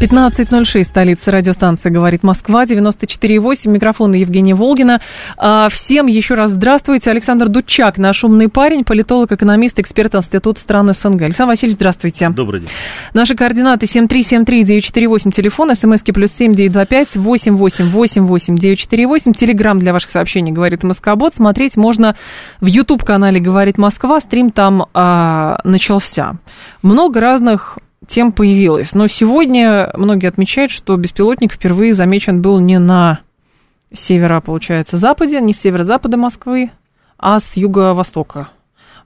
[0.00, 5.00] 15.06, столица радиостанции «Говорит Москва», 94.8, микрофон Евгения Волгина.
[5.36, 7.10] А, всем еще раз здравствуйте.
[7.10, 11.22] Александр Дудчак, наш умный парень, политолог, экономист, эксперт Института стран СНГ.
[11.22, 12.28] Александр Васильевич, здравствуйте.
[12.28, 12.70] Добрый день.
[13.12, 21.34] Наши координаты 7373948, телефон, смски плюс 7925 888 948, телеграмм для ваших сообщений «Говорит Москобот».
[21.34, 22.14] Смотреть можно
[22.60, 26.36] в YouTube-канале «Говорит Москва», стрим там а, начался.
[26.82, 28.94] Много разных тем появилось.
[28.94, 33.20] Но сегодня многие отмечают, что беспилотник впервые замечен был не на
[33.92, 36.70] севера, получается, западе, не с северо-запада Москвы,
[37.18, 38.48] а с юго-востока,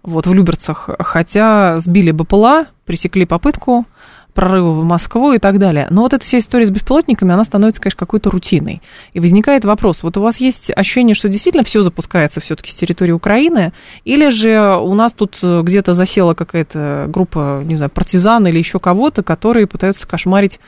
[0.03, 0.89] вот, в Люберцах.
[0.99, 3.87] Хотя сбили БПЛА, пресекли попытку,
[4.35, 5.87] прорывы в Москву и так далее.
[5.91, 8.83] Но вот эта вся история с беспилотниками, она становится, конечно, какой-то рутиной.
[9.13, 13.13] И возникает вопрос, вот у вас есть ощущение, что действительно все запускается все-таки с территории
[13.13, 13.73] Украины,
[14.05, 19.23] или же у нас тут где-то засела какая-то группа, не знаю, партизан или еще кого-то,
[19.23, 20.59] которые пытаются кошмарить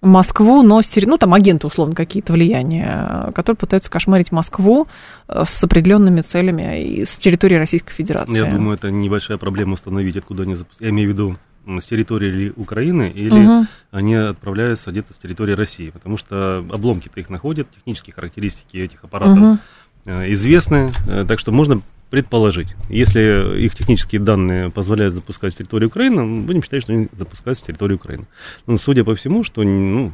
[0.00, 4.86] Москву, но ну там агенты условно какие-то влияния, которые пытаются кошмарить Москву
[5.26, 8.38] э, с определенными целями и с территории Российской Федерации.
[8.38, 10.82] Я думаю, это небольшая проблема установить, откуда они запускают.
[10.82, 11.36] Я имею в виду
[11.80, 13.66] с территории Украины или угу.
[13.90, 19.38] они отправляются где-то с территории России, потому что обломки-то их находят, технические характеристики этих аппаратов
[19.38, 19.58] угу.
[20.06, 22.68] известны, э, так что можно предположить.
[22.88, 27.62] Если их технические данные позволяют запускать с территории Украины, будем считать, что они запускают с
[27.62, 28.24] территории Украины.
[28.66, 30.12] Но судя по всему, что ну,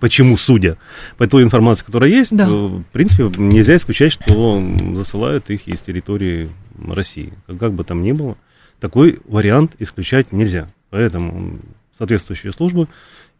[0.00, 0.78] почему судя
[1.16, 2.48] по той информации, которая есть, да.
[2.48, 4.62] в принципе, нельзя исключать, что
[4.94, 6.48] засылают их из территории
[6.86, 7.32] России.
[7.46, 8.36] Как бы там ни было
[8.80, 10.68] такой вариант исключать нельзя.
[10.90, 11.60] Поэтому
[11.96, 12.88] соответствующие службы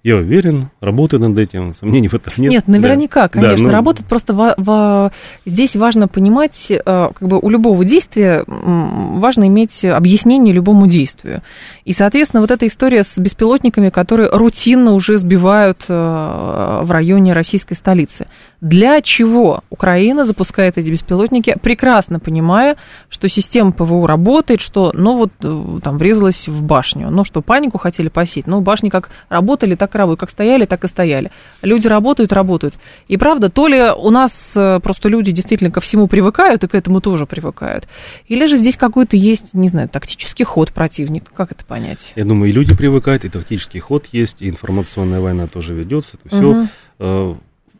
[0.04, 2.52] я уверен, работают над этим, сомнений в этом нет.
[2.52, 3.28] Нет, наверняка, да.
[3.28, 3.72] конечно, да, ну...
[3.72, 4.08] работают.
[4.08, 5.12] Просто в, в,
[5.44, 11.42] здесь важно понимать, э, как бы у любого действия важно иметь объяснение любому действию.
[11.84, 17.74] И, соответственно, вот эта история с беспилотниками, которые рутинно уже сбивают э, в районе российской
[17.74, 18.28] столицы.
[18.60, 22.76] Для чего Украина запускает эти беспилотники, прекрасно понимая,
[23.08, 27.10] что система ПВО работает, что, ну вот, э, там, врезалась в башню.
[27.10, 28.46] Ну что, панику хотели посеять?
[28.46, 30.20] Ну, башни как работали, так работают.
[30.20, 31.30] Как стояли, так и стояли.
[31.62, 32.74] Люди работают, работают.
[33.08, 36.74] И правда, то ли у нас э, просто люди действительно ко всему привыкают, и к
[36.74, 37.88] этому тоже привыкают,
[38.26, 41.30] или же здесь какой-то есть, не знаю, тактический ход противника.
[41.34, 42.12] Как это понять?
[42.16, 46.18] Я думаю, и люди привыкают, и тактический ход есть, и информационная война тоже ведется.
[46.22, 47.34] Это все угу э,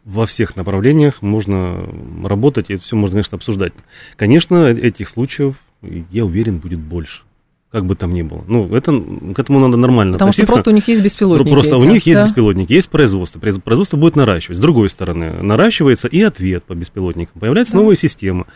[0.04, 1.86] во всех направлениях можно
[2.24, 3.72] работать, и это все можно, конечно, обсуждать.
[4.16, 7.22] Конечно, этих случаев, я уверен, будет больше
[7.70, 8.42] как бы там ни было.
[8.48, 8.92] Ну, это,
[9.34, 10.46] к этому надо нормально Потому относиться.
[10.46, 11.52] что просто у них есть беспилотники.
[11.52, 12.24] Просто у них есть да?
[12.24, 13.38] беспилотники, есть производство.
[13.38, 14.56] Производство будет наращивать.
[14.56, 17.38] С другой стороны, наращивается и ответ по беспилотникам.
[17.38, 17.80] Появляется да.
[17.80, 18.46] новая система.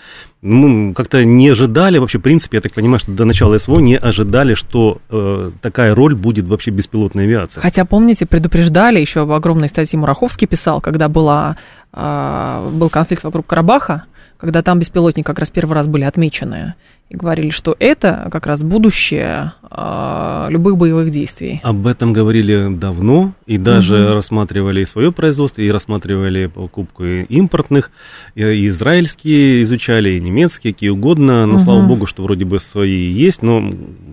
[0.41, 3.99] Мы как-то не ожидали, вообще, в принципе, я так понимаю, что до начала СВО не
[3.99, 7.61] ожидали, что э, такая роль будет вообще беспилотной авиации.
[7.61, 11.57] Хотя, помните, предупреждали, еще об огромной статье Мураховский писал, когда была,
[11.93, 14.05] э, был конфликт вокруг Карабаха,
[14.43, 16.75] когда там беспилотники как раз первый раз были отмечены
[17.09, 21.61] и говорили, что это как раз будущее э, любых боевых действий.
[21.63, 24.15] Об этом говорили давно, и даже угу.
[24.15, 27.93] рассматривали свое производство, и рассматривали покупку импортных,
[28.35, 31.63] и израильские изучали, и немецкие, какие угодно, но угу.
[31.63, 33.63] слава богу, что вроде бы свои есть, но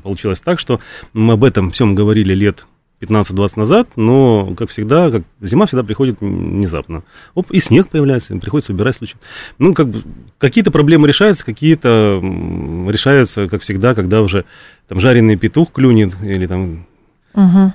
[0.03, 0.79] получилось так, что
[1.11, 2.67] мы об этом всем говорили лет
[3.01, 7.03] 15-20 назад, но, как всегда, как зима всегда приходит внезапно.
[7.33, 9.15] Оп, и снег появляется, приходится убирать случай.
[9.57, 10.03] Ну, как бы,
[10.37, 14.45] какие-то проблемы решаются, какие-то решаются, как всегда, когда уже
[14.87, 16.85] там жареный петух клюнет, или там
[17.33, 17.73] угу.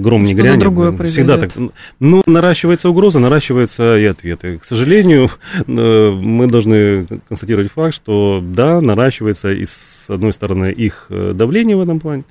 [0.00, 0.60] Гром не грянет.
[0.60, 1.52] другое Всегда так.
[2.00, 4.58] Ну, наращивается угроза, наращивается и ответы.
[4.58, 5.30] К сожалению,
[5.66, 11.76] э, мы должны констатировать факт, что да, наращивается и с одной стороны их э, давление
[11.76, 12.24] в этом плане,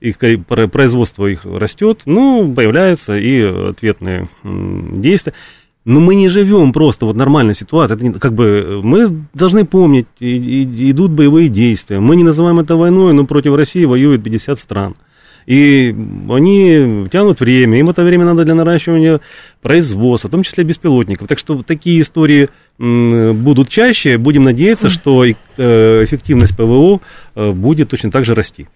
[0.00, 5.34] их производство их растет, ну, появляются и ответные действия.
[5.86, 7.94] Но мы не живем просто вот нормальной ситуации.
[7.94, 12.00] Это не, как бы мы должны помнить, и, и, идут боевые действия.
[12.00, 14.96] Мы не называем это войной, но против России воюют 50 стран.
[15.46, 15.94] И
[16.28, 19.20] они тянут время, им это время надо для наращивания
[19.62, 21.28] производства, в том числе беспилотников.
[21.28, 22.48] Так что такие истории
[22.78, 24.16] будут чаще.
[24.16, 25.34] Будем надеяться, что э,
[26.04, 27.00] эффективность ПВО
[27.34, 28.68] э, будет точно так же расти.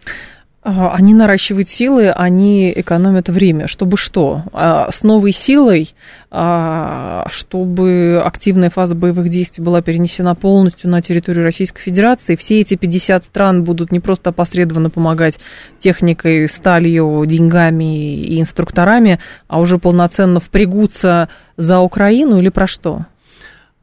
[0.65, 3.67] Они наращивают силы, они экономят время.
[3.67, 4.45] Чтобы что?
[4.55, 5.95] А, с новой силой,
[6.31, 12.77] а, чтобы активная фаза боевых действий была перенесена полностью на территорию Российской Федерации, все эти
[12.77, 15.39] 50 стран будут не просто опосредованно помогать
[15.79, 21.29] техникой, сталью, деньгами и инструкторами, а уже полноценно впрягутся
[21.59, 23.05] за Украину или про что?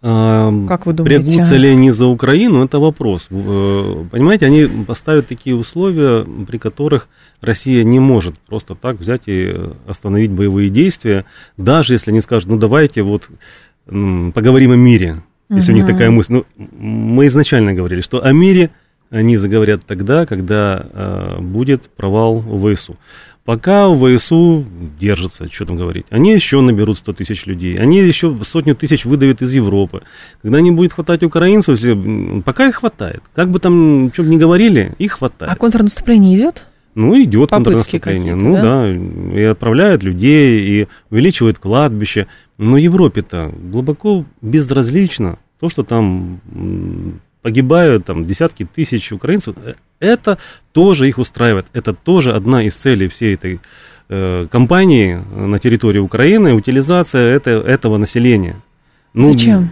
[0.01, 1.23] Как вы думаете?
[1.23, 3.27] Прягутся ли они за Украину, это вопрос.
[3.29, 7.07] Э, понимаете, они поставят такие условия, при которых
[7.39, 9.55] Россия не может просто так взять и
[9.87, 11.25] остановить боевые действия,
[11.57, 13.29] даже если они скажут, ну давайте вот
[13.85, 15.17] поговорим о мире,
[15.49, 15.79] если угу.
[15.79, 16.33] у них такая мысль.
[16.33, 18.71] Ну, мы изначально говорили, что о мире
[19.11, 22.97] они заговорят тогда, когда э, будет провал ВСУ.
[23.51, 24.63] Пока ВСУ
[24.97, 26.05] держится, что там говорить.
[26.09, 27.75] Они еще наберут 100 тысяч людей.
[27.75, 30.03] Они еще сотню тысяч выдавят из Европы.
[30.41, 31.77] Когда не будет хватать украинцев,
[32.45, 33.21] пока их хватает.
[33.35, 35.51] Как бы там, что бы ни говорили, их хватает.
[35.51, 36.65] А контрнаступление идет?
[36.95, 38.35] Ну, идет Попытки контрнаступление.
[38.35, 38.61] Ну, да?
[38.61, 42.27] да, и отправляют людей, и увеличивают кладбище.
[42.57, 46.39] Но Европе-то глубоко безразлично то, что там
[47.41, 49.55] погибают там десятки тысяч украинцев,
[49.99, 50.37] это
[50.71, 51.65] тоже их устраивает.
[51.73, 53.59] Это тоже одна из целей всей этой
[54.09, 58.55] э, кампании на территории Украины, утилизация это, этого населения.
[59.13, 59.69] Ну, Зачем?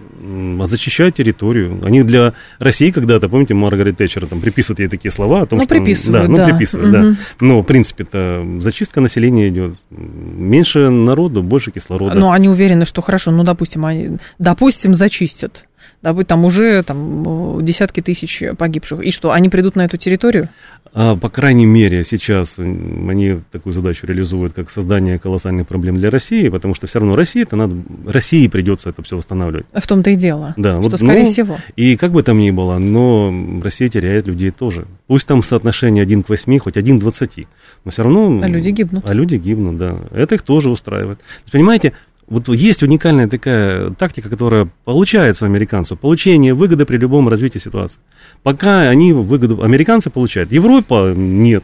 [0.62, 1.80] А зачищать территорию.
[1.86, 5.66] Они для России когда-то, помните, Маргарет Тэтчер там приписывают ей такие слова о том, ну,
[5.66, 5.75] что...
[5.75, 7.04] Приписывают, да, ну, приписывают, угу.
[7.04, 7.16] да.
[7.39, 9.75] Но, в принципе-то, зачистка населения идет.
[9.89, 12.16] Меньше народу, больше кислорода.
[12.16, 15.63] Ну, они уверены, что хорошо, ну, допустим, они, допустим, зачистят
[16.01, 19.01] да, будет там уже там, десятки тысяч погибших.
[19.01, 20.50] И что, они придут на эту территорию?
[20.94, 26.48] А, по крайней мере, сейчас они такую задачу реализуют, как создание колоссальных проблем для России,
[26.48, 27.75] потому что все равно России это надо,
[28.07, 29.66] России придется это все восстанавливать.
[29.74, 30.54] В том-то и дело.
[30.57, 31.57] Да, что вот, скорее ну, всего.
[31.75, 34.88] И как бы там ни было, но Россия теряет людей тоже.
[35.07, 37.48] Пусть там соотношение 1 к 8, хоть 1 к 20,
[37.84, 38.40] но все равно...
[38.42, 39.04] А люди гибнут.
[39.06, 39.98] А люди гибнут, да.
[40.12, 41.19] Это их тоже устраивает.
[41.52, 41.94] Понимаете,
[42.30, 46.00] вот есть уникальная такая тактика, которая получается у американцев.
[46.00, 48.00] Получение выгоды при любом развитии ситуации.
[48.44, 51.64] Пока они выгоду американцы получают, Европа нет.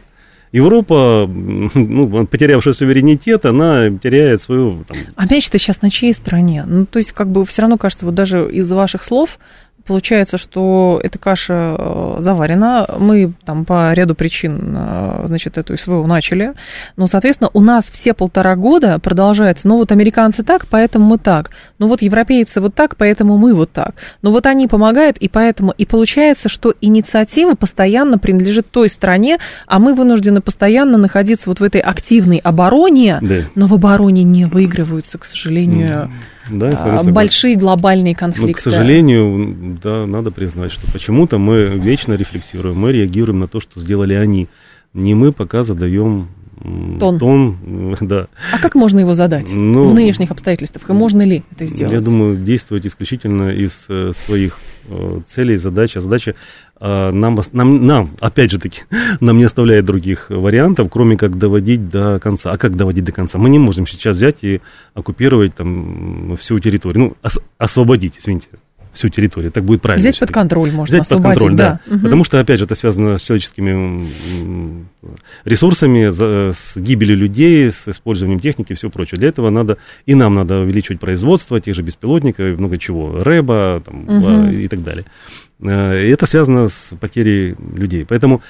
[0.52, 1.26] Европа,
[1.74, 4.84] ну, потерявшая суверенитет, она теряет свою...
[4.84, 4.96] Там...
[5.14, 6.64] А мяч-то сейчас на чьей стороне?
[6.66, 9.38] Ну, то есть, как бы все равно кажется, вот даже из ваших слов
[9.86, 12.86] получается, что эта каша э, заварена.
[12.98, 16.52] Мы там по ряду причин, э, значит, эту СВО начали.
[16.96, 19.68] Но, соответственно, у нас все полтора года продолжается.
[19.68, 21.50] Ну, вот американцы так, поэтому мы так.
[21.78, 23.94] Ну, вот европейцы вот так, поэтому мы вот так.
[24.22, 25.72] Ну, вот они помогают, и поэтому...
[25.76, 31.62] И получается, что инициатива постоянно принадлежит той стране, а мы вынуждены постоянно находиться вот в
[31.62, 33.34] этой активной обороне, да.
[33.54, 36.10] но в обороне не выигрываются, к сожалению.
[36.10, 38.46] Mm да, а, большие глобальные конфликты.
[38.46, 43.60] Но, к сожалению, да, надо признать, что почему-то мы вечно рефлексируем, мы реагируем на то,
[43.60, 44.48] что сделали они.
[44.94, 46.28] Не мы пока задаем
[46.98, 47.18] тон.
[47.18, 48.28] тон да.
[48.52, 50.88] А как можно его задать ну, в нынешних обстоятельствах?
[50.88, 51.92] И можно ли это сделать?
[51.92, 54.58] Я думаю, действовать исключительно из э, своих
[54.88, 55.96] э, целей, задач.
[55.96, 56.34] А задача э,
[56.80, 58.82] нам, нам, нам, опять же таки,
[59.20, 62.52] нам не оставляет других вариантов, кроме как доводить до конца.
[62.52, 63.38] А как доводить до конца?
[63.38, 64.60] Мы не можем сейчас взять и
[64.94, 67.00] оккупировать там всю территорию.
[67.00, 68.48] Ну, ос- освободить, извините,
[68.96, 69.52] всю территорию.
[69.52, 70.02] Так будет правильно.
[70.02, 71.80] Взять под контроль можно Взять под контроль, да.
[71.86, 71.94] да.
[71.94, 72.04] Угу.
[72.04, 74.04] Потому что, опять же, это связано с человеческими
[75.44, 76.10] ресурсами,
[76.52, 79.18] с гибелью людей, с использованием техники и все прочее.
[79.18, 79.76] Для этого надо,
[80.06, 84.50] и нам надо увеличивать производство тех же беспилотников, много чего, рэба там, угу.
[84.50, 85.04] и так далее.
[85.60, 88.04] Э, и это связано с потерей людей.
[88.08, 88.42] Поэтому,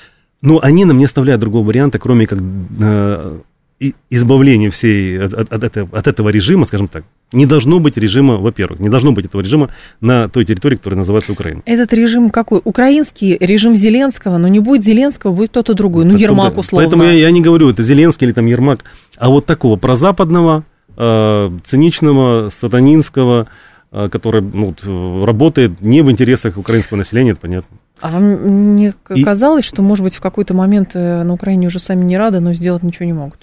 [0.42, 3.38] ну, они нам не оставляют другого варианта, кроме как э,
[4.10, 8.36] избавление всей от, от, от, этого, от этого режима, скажем так, не должно быть режима,
[8.36, 9.70] во-первых, не должно быть этого режима
[10.00, 11.62] на той территории, которая называется Украина.
[11.66, 12.62] Этот режим какой?
[12.64, 16.88] Украинский режим Зеленского, но не будет Зеленского, будет кто-то другой, ну, так Ермак условно.
[16.88, 18.84] Поэтому я, я не говорю, это Зеленский или там Ермак,
[19.18, 20.64] а вот такого прозападного,
[20.96, 23.48] э, циничного, сатанинского,
[23.90, 27.76] который ну, вот, работает не в интересах украинского населения, это понятно.
[28.00, 28.92] А вам не
[29.24, 29.68] казалось, И...
[29.68, 32.82] что, может быть, в какой-то момент э, на Украине уже сами не рады, но сделать
[32.82, 33.38] ничего не могут?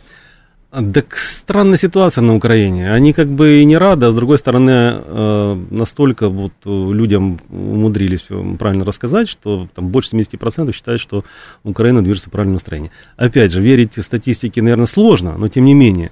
[0.94, 2.92] Так странная ситуация на Украине.
[2.92, 8.26] Они как бы и не рады, а с другой стороны э, настолько вот людям умудрились
[8.58, 11.26] правильно рассказать, что там больше 70% считают, что
[11.64, 12.90] Украина движется в правильном настроении.
[13.18, 16.12] Опять же, верить статистике, наверное, сложно, но тем не менее.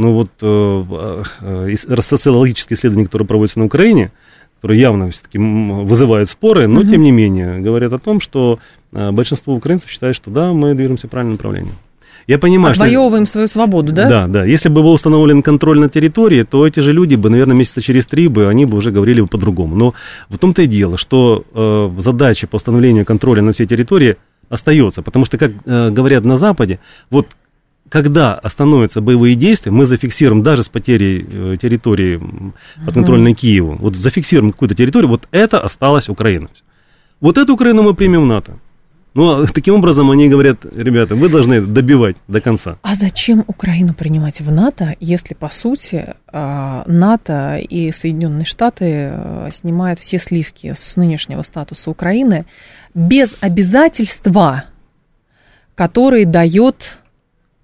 [0.00, 4.12] Ну вот э, э, социологические исследования, которые проводятся на Украине,
[4.56, 6.90] которые явно все-таки вызывают споры, но угу.
[6.90, 8.58] тем не менее говорят о том, что
[8.92, 11.72] большинство украинцев считает, что да, мы движемся в правильном направлении.
[12.26, 13.32] Я понимаю, Отвоевываем что...
[13.32, 14.08] свою свободу, да?
[14.08, 14.44] Да, да.
[14.44, 18.06] Если бы был установлен контроль на территории, то эти же люди бы, наверное, месяца через
[18.06, 19.74] три бы, они бы уже говорили бы по-другому.
[19.76, 19.94] Но
[20.28, 24.16] в том-то и дело, что э, задача по установлению контроля на всей территории
[24.48, 25.02] остается.
[25.02, 26.78] Потому что, как э, говорят на Западе,
[27.10, 27.26] вот
[27.90, 32.22] когда остановятся боевые действия, мы зафиксируем даже с потерей э, территории
[32.86, 36.48] подконтрольной Киеву, вот зафиксируем какую-то территорию, вот это осталась Украина.
[37.20, 38.58] Вот эту Украину мы примем в НАТО.
[39.12, 42.78] Ну, а таким образом они говорят, ребята, вы должны добивать до конца.
[42.82, 49.48] А зачем Украину принимать в НАТО, если, по сути, а, НАТО и Соединенные Штаты а,
[49.52, 52.46] снимают все сливки с нынешнего статуса Украины
[52.94, 54.66] без обязательства,
[55.74, 56.99] которые дает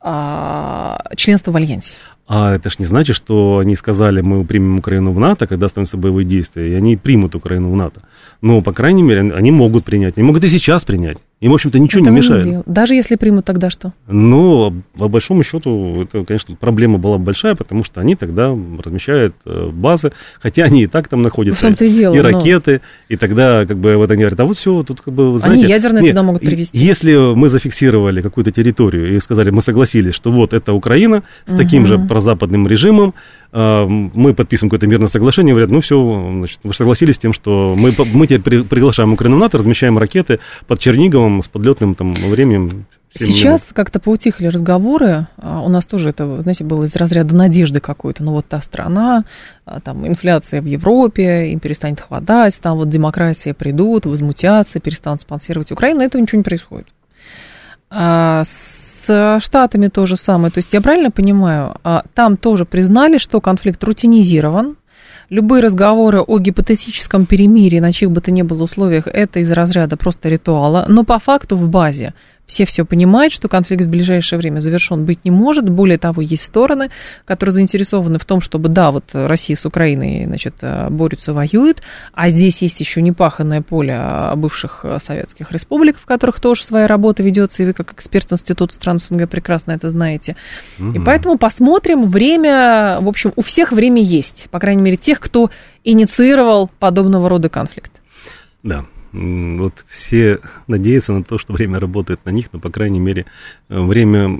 [0.02, 1.94] членство в Альянсе?
[2.28, 5.96] А это ж не значит, что они сказали, мы примем Украину в НАТО, когда останутся
[5.96, 8.02] боевые действия, и они примут Украину в НАТО.
[8.40, 10.18] Но, по крайней мере, они могут принять.
[10.18, 11.18] Они могут и сейчас принять.
[11.38, 12.44] Им, в общем-то, ничего Этого не мешает.
[12.46, 13.92] Не Даже если примут, тогда что?
[14.06, 19.68] Ну, по большому счету, это, конечно, проблема была большая, потому что они тогда размещают э,
[19.70, 21.68] базы, хотя они и так там находятся.
[21.68, 23.14] Ну, и, дело, и ракеты, но...
[23.14, 25.64] и тогда, как бы, вот они говорят, а вот все, тут, как бы, знаете...
[25.64, 26.78] Они ядерные нет, туда могут привезти.
[26.78, 31.62] Если мы зафиксировали какую-то территорию и сказали, мы согласились, что вот это Украина с угу.
[31.62, 33.12] таким же прозападным режимом,
[33.45, 35.98] а, мы подписываем какое-то мирное соглашение, говорят, ну все,
[36.36, 40.40] значит, вы согласились с тем, что мы, мы теперь приглашаем Украину в НАТО, размещаем ракеты
[40.66, 42.86] под Черниговым с подлетным там временем.
[43.14, 45.26] Сейчас как-то поутихли разговоры.
[45.38, 48.22] А, у нас тоже это, знаете, было из разряда надежды какой-то.
[48.22, 49.22] Ну вот та страна,
[49.64, 55.72] а, там инфляция в Европе, им перестанет хватать, там вот демократия придут, возмутятся, перестанут спонсировать
[55.72, 56.02] Украину.
[56.02, 56.88] Этого ничего не происходит.
[57.88, 60.50] А с с Штатами то же самое.
[60.50, 64.76] То есть я правильно понимаю, а, там тоже признали, что конфликт рутинизирован,
[65.30, 69.96] любые разговоры о гипотетическом перемирии на чьих бы то ни было условиях, это из разряда
[69.96, 72.14] просто ритуала, но по факту в базе
[72.46, 75.68] все все понимают, что конфликт в ближайшее время завершен быть не может.
[75.68, 76.90] Более того, есть стороны,
[77.24, 80.54] которые заинтересованы в том, чтобы, да, вот Россия с Украиной, значит,
[80.90, 84.00] борются, воюют, а здесь есть еще непаханное поле
[84.36, 88.98] бывших советских республик, в которых тоже своя работа ведется, и вы как эксперт Института стран
[88.98, 90.36] СНГ прекрасно это знаете.
[90.78, 90.92] Угу.
[90.92, 95.50] И поэтому посмотрим, время, в общем, у всех время есть, по крайней мере, тех, кто
[95.84, 97.92] инициировал подобного рода конфликт.
[98.62, 98.84] Да
[99.16, 103.26] вот все надеются на то, что время работает на них, но, по крайней мере,
[103.68, 104.30] время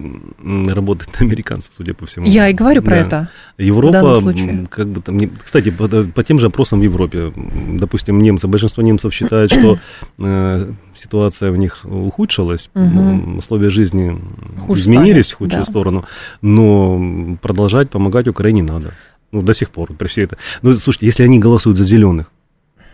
[0.68, 2.26] работает на американцев, судя по всему.
[2.26, 3.00] Я и говорю про да.
[3.00, 3.30] это.
[3.59, 4.23] Европа,
[4.71, 7.33] как бы там, кстати, по, по тем же опросам в Европе,
[7.73, 9.78] допустим, немцы, большинство немцев считают, что
[10.18, 13.38] э, ситуация в них ухудшилась, угу.
[13.38, 14.18] условия жизни
[14.66, 15.35] Хуже изменились стали.
[15.35, 15.71] в худшую да.
[15.71, 16.04] сторону,
[16.42, 18.95] но продолжать помогать Украине надо.
[19.33, 20.38] Ну, до сих пор, при всей это.
[20.62, 22.30] Ну, слушайте, если они голосуют за зеленых,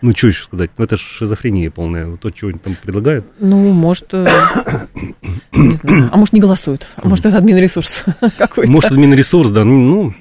[0.03, 0.71] ну, что еще сказать?
[0.77, 2.17] Ну, это же шизофрения полная.
[2.17, 3.25] То, что они там предлагают.
[3.39, 4.27] Ну, может, э,
[5.53, 6.11] не знаю.
[6.13, 6.89] А может, не голосуют.
[6.97, 8.05] А может, это админресурс
[8.39, 8.71] какой-то.
[8.71, 9.65] Может, админресурс, да.
[9.65, 10.15] Ну, ну,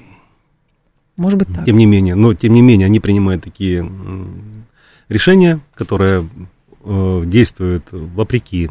[1.17, 1.65] может быть так.
[1.65, 3.88] Тем не менее, но тем не менее, они принимают такие
[5.09, 6.27] решения, которые
[6.83, 8.69] э, действуют вопреки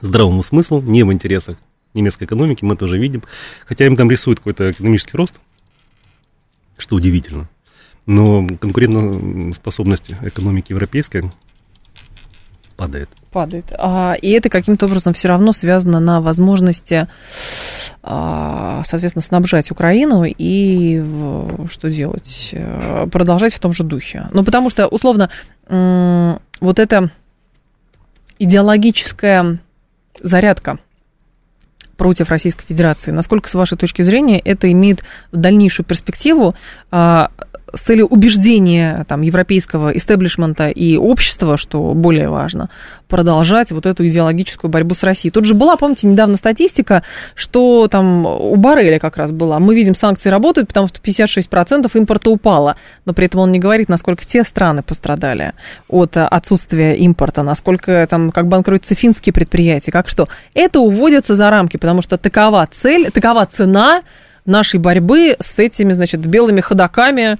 [0.00, 1.58] здравому смыслу, не в интересах
[1.94, 3.22] немецкой экономики, мы тоже видим.
[3.66, 5.34] Хотя им там рисуют какой-то экономический рост,
[6.78, 7.48] что удивительно
[8.06, 11.30] но конкурентоспособность экономики европейской
[12.76, 13.10] падает.
[13.30, 13.66] Падает.
[13.78, 17.08] А, и это каким-то образом все равно связано на возможности,
[18.02, 21.04] а, соответственно, снабжать Украину и
[21.70, 22.50] что делать?
[22.52, 24.28] Э, продолжать в том же духе.
[24.32, 25.28] Ну, потому что, условно,
[25.68, 27.10] вот эта
[28.38, 29.58] идеологическая
[30.22, 30.78] зарядка
[31.98, 33.10] против Российской Федерации.
[33.10, 36.54] Насколько, с вашей точки зрения, это имеет дальнейшую перспективу
[36.90, 37.30] а,
[37.74, 42.70] с целью убеждения там, европейского истеблишмента и общества, что более важно,
[43.08, 45.32] продолжать вот эту идеологическую борьбу с Россией.
[45.32, 47.02] Тут же была, помните, недавно статистика,
[47.34, 49.58] что там у Барреля как раз была.
[49.58, 53.88] Мы видим, санкции работают, потому что 56% импорта упало, но при этом он не говорит,
[53.88, 55.52] насколько те страны пострадали
[55.88, 60.28] от отсутствия импорта, насколько там как банкротятся финские предприятия, как что.
[60.54, 64.02] Это уводится за рамки, потому что такова цель, такова цена
[64.46, 67.38] нашей борьбы с этими, значит, белыми ходаками,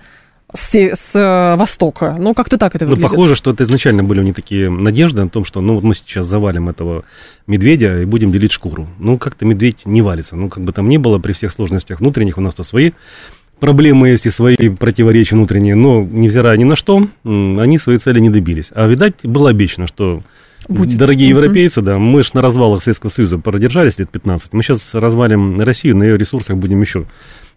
[0.55, 2.17] с, с э, востока.
[2.19, 3.11] Ну, как-то так это ну, выглядит.
[3.11, 5.85] Ну, похоже, что это изначально были у них такие надежды на том, что, ну, вот
[5.85, 7.05] мы сейчас завалим этого
[7.47, 8.89] медведя и будем делить шкуру.
[8.99, 10.37] Ну, как-то медведь не валится.
[10.37, 12.93] Ну, как бы там ни было, при всех сложностях внутренних у нас-то свои
[13.61, 18.31] проблемы есть и свои противоречия внутренние, но, невзирая ни на что, они свои цели не
[18.31, 18.71] добились.
[18.75, 20.23] А, видать, было обещано, что
[20.69, 20.99] Будет.
[20.99, 24.53] Дорогие европейцы, да, мы же на развалах Советского Союза продержались лет 15.
[24.53, 27.07] Мы сейчас развалим Россию, на ее ресурсах будем еще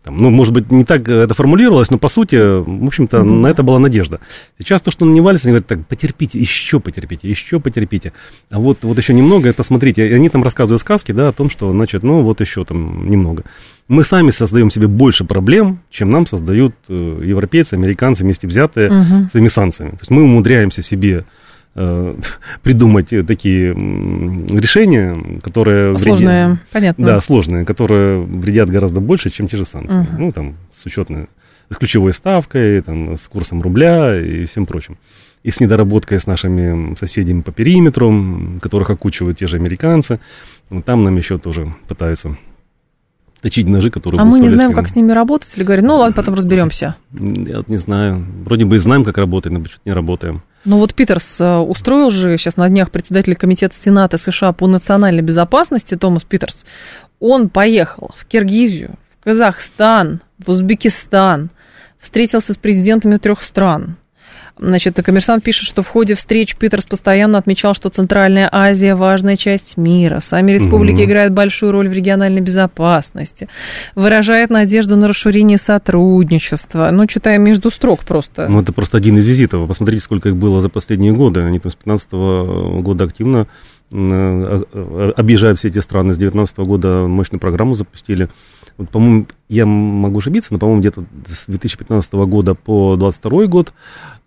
[0.03, 3.39] там, ну, может быть, не так это формулировалось, но по сути, в общем-то, mm-hmm.
[3.39, 4.19] на это была надежда.
[4.59, 8.11] Сейчас то, что валится, они говорят, так, потерпите, еще потерпите, еще потерпите.
[8.49, 11.71] А вот, вот еще немного, это смотрите, они там рассказывают сказки, да, о том, что,
[11.71, 13.45] значит, ну, вот еще там немного.
[13.87, 19.31] Мы сами создаем себе больше проблем, чем нам создают э, европейцы, американцы вместе взятые mm-hmm.
[19.31, 19.91] своими санкциями.
[19.91, 21.25] То есть мы умудряемся себе
[21.73, 25.97] придумать такие решения, которые...
[25.97, 27.05] Сложные, вредят, понятно.
[27.05, 29.99] Да, сложные, которые вредят гораздо больше, чем те же санкции.
[29.99, 30.07] Угу.
[30.19, 31.27] Ну, там, с учетной,
[31.69, 34.97] с ключевой ставкой, там, с курсом рубля и всем прочим.
[35.41, 40.19] И с недоработкой с нашими соседями по периметру, которых окучивают те же американцы.
[40.85, 42.37] Там нам еще тоже пытаются
[43.43, 44.21] точить ножи, которые...
[44.21, 46.95] А мы не знаем, как с ними работать, или говорят, ну ладно, потом разберемся.
[47.11, 48.25] Я вот не знаю.
[48.45, 50.41] Вроде бы и знаем, как работать, но почему-то не работаем.
[50.63, 55.21] Ну вот Питерс э, устроил же сейчас на днях председатель комитета Сената США по национальной
[55.21, 56.65] безопасности Томас Питерс.
[57.19, 61.49] Он поехал в Киргизию, в Казахстан, в Узбекистан,
[61.99, 63.97] встретился с президентами трех стран,
[64.59, 69.77] Значит, коммерсант пишет, что в ходе встреч Питерс постоянно отмечал, что Центральная Азия– важная часть
[69.77, 70.19] мира.
[70.21, 71.05] Сами республики mm-hmm.
[71.05, 73.49] играют большую роль в региональной безопасности.
[73.95, 76.89] Выражает надежду на расширение сотрудничества.
[76.91, 78.47] Ну, читаем между строк просто.
[78.47, 79.67] Ну, это просто один из визитов.
[79.67, 81.41] Посмотрите, сколько их было за последние годы.
[81.41, 83.47] Они там с 15 года активно
[83.91, 84.63] э,
[85.17, 86.13] объезжают все эти страны.
[86.13, 88.29] С 19 года мощную программу запустили.
[88.77, 93.73] Вот, по-моему, я могу ошибиться, но, по-моему, где-то с 2015 года по 2022 год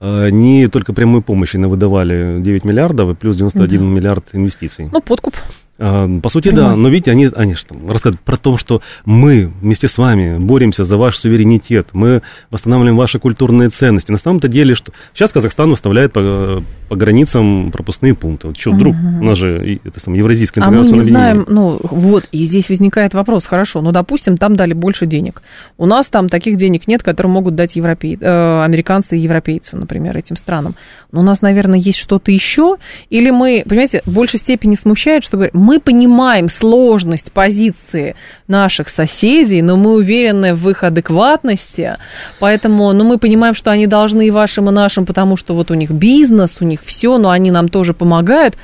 [0.00, 3.88] э, не только прямой помощи выдавали 9 миллиардов и плюс 91 угу.
[3.88, 4.88] миллиард инвестиций.
[4.92, 5.34] Ну, подкуп.
[5.78, 6.70] А, по сути, Прямой.
[6.70, 10.38] да, но видите, они, они же там рассказывают про то, что мы вместе с вами
[10.38, 14.10] боремся за ваш суверенитет, мы восстанавливаем ваши культурные ценности.
[14.10, 18.48] На самом-то деле, что сейчас Казахстан выставляет по, по границам пропускные пункты.
[18.48, 19.20] Вот что, вдруг, угу.
[19.20, 23.12] у нас же это самое евразийское А мы не знаем, ну вот, и здесь возникает
[23.12, 25.42] вопрос, хорошо, ну, допустим, там дали больше денег.
[25.76, 30.16] У нас там таких денег нет, которые могут дать европей, э, американцы и европейцы, например,
[30.16, 30.74] этим странам.
[31.12, 32.76] Но у нас, наверное, есть что-то еще,
[33.10, 38.14] или мы, понимаете, в большей степени смущает, чтобы мы понимаем сложность позиции
[38.48, 41.96] наших соседей, но мы уверены в их адекватности,
[42.38, 45.74] поэтому, ну, мы понимаем, что они должны и вашим, и нашим, потому что вот у
[45.74, 48.56] них бизнес, у них все, но они нам тоже помогают.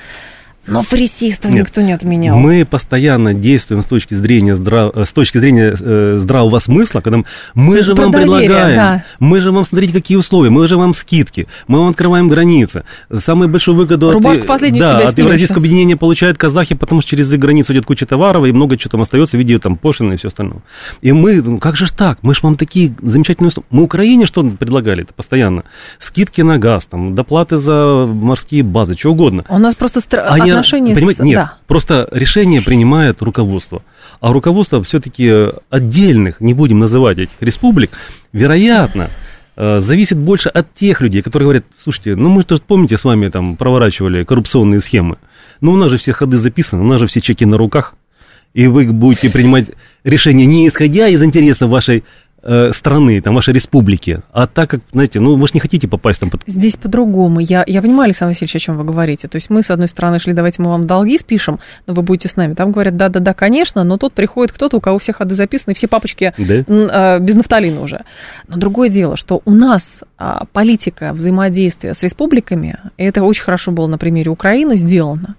[0.67, 2.39] Но фарисистов Нет, никто не отменял.
[2.39, 4.93] Мы постоянно действуем с точки зрения, здрав...
[4.95, 7.23] Э, с точки зрения э, здравого смысла, когда
[7.55, 9.05] мы же Про вам доверие, предлагаем, да.
[9.19, 12.85] мы же вам, смотрите, какие условия, мы же вам скидки, мы вам открываем границы.
[13.13, 17.41] Самую большую выгоду Рубашку от, да, от Евразийского объединения получают казахи, потому что через их
[17.41, 20.29] границу идет куча товаров, и много чего там остается в виде там пошлины и все
[20.29, 20.61] остальное.
[21.01, 23.67] И мы, ну как же так, мы же вам такие замечательные условия.
[23.71, 25.65] Мы Украине что предлагали это постоянно?
[25.99, 29.45] Скидки на газ, там, доплаты за морские базы, что угодно.
[29.49, 30.01] У нас просто...
[30.01, 30.23] Стра...
[30.31, 31.25] Они отношения понимаете, с...
[31.25, 31.55] Нет, да.
[31.67, 33.83] просто решение принимает руководство.
[34.21, 37.91] А руководство все-таки отдельных, не будем называть этих республик,
[38.33, 39.11] вероятно,
[39.57, 43.29] э, зависит больше от тех людей, которые говорят, слушайте, ну мы же помните, с вами
[43.29, 45.19] там проворачивали коррупционные схемы.
[45.61, 47.95] Ну у нас же все ходы записаны, у нас же все чеки на руках.
[48.55, 49.71] И вы будете принимать
[50.05, 52.05] решение не исходя из интересов вашей
[52.45, 56.19] Э, страны, там, вашей республики, а так как, знаете, ну, вы же не хотите попасть
[56.19, 56.43] там под...
[56.45, 57.39] Здесь по-другому.
[57.39, 59.29] Я, я понимаю, Александр Васильевич, о чем вы говорите.
[59.29, 62.29] То есть мы, с одной стороны, шли, давайте мы вам долги спишем, но вы будете
[62.29, 62.55] с нами.
[62.55, 66.35] Там говорят, да-да-да, конечно, но тут приходит кто-то, у кого все ходы записаны, все папочки
[66.37, 66.65] да?
[66.67, 68.05] э, без нафталина уже.
[68.49, 73.71] Но другое дело, что у нас э, политика взаимодействия с республиками, и это очень хорошо
[73.71, 75.37] было на примере Украины сделано,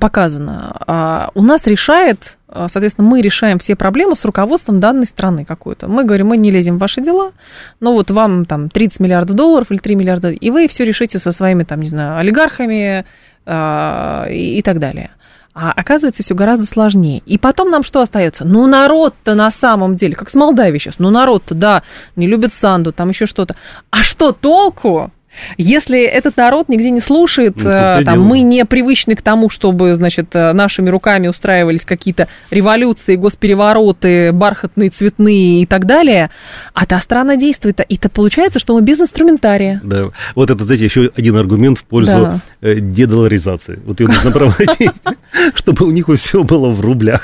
[0.00, 0.76] показано.
[0.86, 5.88] А у нас решает, а, соответственно, мы решаем все проблемы с руководством данной страны какой-то.
[5.88, 7.30] Мы говорим, мы не лезем в ваши дела,
[7.78, 11.30] но вот вам там 30 миллиардов долларов или 3 миллиарда, и вы все решите со
[11.30, 13.04] своими, там, не знаю, олигархами
[13.44, 15.10] а, и, и так далее.
[15.58, 17.22] А оказывается, все гораздо сложнее.
[17.24, 18.44] И потом нам что остается?
[18.44, 21.82] Ну, народ-то на самом деле, как с Молдавией сейчас, ну, народ-то, да,
[22.14, 23.56] не любит Санду, там еще что-то.
[23.90, 25.10] А что толку?
[25.56, 29.94] Если этот народ нигде не слушает, ну, э, там, мы не привычны к тому, чтобы,
[29.94, 36.30] значит, э, нашими руками устраивались какие-то революции, госперевороты, бархатные, цветные и так далее,
[36.74, 37.80] а та страна действует.
[37.88, 39.80] И то получается, что мы без инструментария.
[39.82, 42.40] Да, вот это, знаете, еще один аргумент в пользу да.
[42.60, 43.80] Э, дедоларизации.
[43.84, 44.90] Вот ее нужно проводить,
[45.54, 47.22] чтобы у них все было в рублях.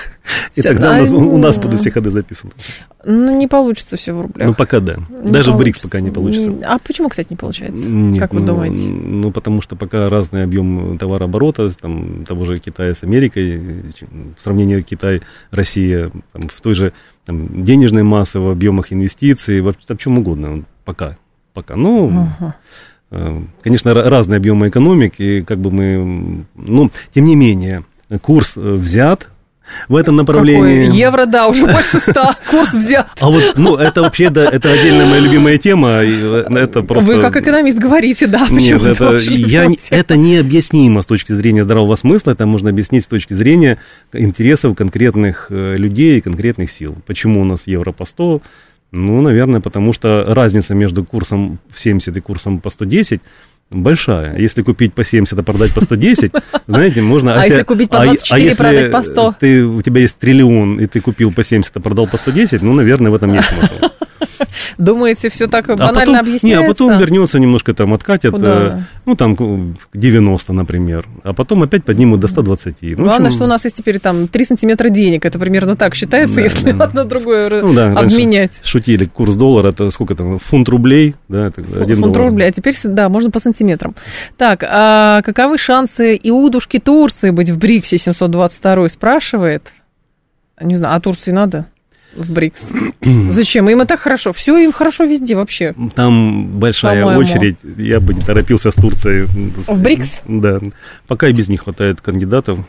[0.55, 2.53] И тогда у нас будут все ходы записаны.
[3.04, 4.48] Ну, не получится все в рублях.
[4.48, 4.94] Ну, пока да.
[4.94, 5.52] Не Даже получится.
[5.52, 6.54] в БРИКС пока не получится.
[6.64, 7.90] А почему, кстати, не получается?
[7.90, 8.88] Нет, как вы ну, думаете?
[8.88, 13.58] Ну, потому что пока разный объем товарооборота, там, того же Китая с Америкой,
[14.38, 16.92] в сравнении Китай-Россия, в той же
[17.24, 20.64] там, денежной массы, в объемах инвестиций, в, в чем угодно.
[20.84, 21.16] Пока.
[21.54, 21.76] Пока.
[21.76, 22.06] Ну,
[23.10, 23.46] угу.
[23.62, 26.44] конечно, разные объемы экономики, как бы мы...
[26.54, 27.84] Ну, тем не менее,
[28.20, 29.28] курс э, взят,
[29.88, 30.87] в этом направлении.
[30.87, 30.98] Какой?
[30.98, 33.08] Евро, да, уже больше ста, курс взят.
[33.20, 37.12] А вот, ну, это вообще, да, это отдельная моя любимая тема, э, это просто...
[37.12, 41.96] Вы как экономист говорите, да, почему Нет, это, я, это необъяснимо с точки зрения здравого
[41.96, 43.78] смысла, это можно объяснить с точки зрения
[44.12, 46.96] интересов конкретных э, людей и конкретных сил.
[47.06, 48.42] Почему у нас евро по 100?
[48.92, 53.22] Ну, наверное, потому что разница между курсом в 70 и курсом по 110
[53.72, 54.38] большая.
[54.38, 56.32] Если купить по 70, а продать по 110,
[56.66, 57.40] знаете, можно...
[57.40, 59.37] А если купить по 24 и продать по 100?
[59.40, 62.74] Ты, у тебя есть триллион, и ты купил по 70, а продал по 110, ну,
[62.74, 63.74] наверное, в этом есть смысл.
[64.78, 66.46] Думаете, все так банально а потом, объясняется?
[66.46, 71.62] Не, а потом вернется, немножко там откатят, э, ну, там, к 90, например, а потом
[71.62, 72.76] опять поднимут до 120.
[72.82, 73.37] Ну, Главное, общем...
[73.37, 76.72] что у нас есть теперь там 3 сантиметра денег, это примерно так считается, да, если
[76.72, 76.85] да.
[76.85, 78.61] одно другое ну, да, обменять.
[78.62, 82.18] Шутили, курс доллара, это сколько там, фунт рублей, да, это Фу, Фунт доллар.
[82.18, 83.62] рублей, а теперь, да, можно по сантиметрам.
[84.37, 89.72] Так, а каковы шансы Иудушки Турции быть в БРИКСе 722 спрашивает?
[90.61, 91.66] Не знаю, а Турции надо?
[92.14, 92.72] в БРИКС.
[93.31, 93.68] Зачем?
[93.70, 94.33] Им это хорошо.
[94.33, 95.75] Все им хорошо везде вообще.
[95.94, 97.57] Там большая очередь.
[97.62, 99.27] Я бы не торопился с Турцией.
[99.66, 100.22] В БРИКС?
[100.27, 100.61] Да.
[101.07, 102.61] Пока и без них хватает кандидатов.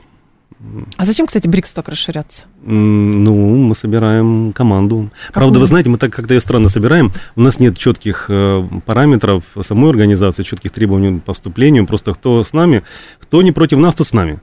[0.97, 2.43] А зачем, кстати, БРИКС так расширяться?
[2.63, 5.09] Ну, мы собираем команду.
[5.27, 5.33] Какую?
[5.33, 7.11] Правда, вы знаете, мы так как-то ее странно собираем.
[7.35, 11.85] У нас нет четких э, параметров самой организации, четких требований по вступлению.
[11.85, 12.83] Просто кто с нами,
[13.19, 14.39] кто не против нас, то с нами.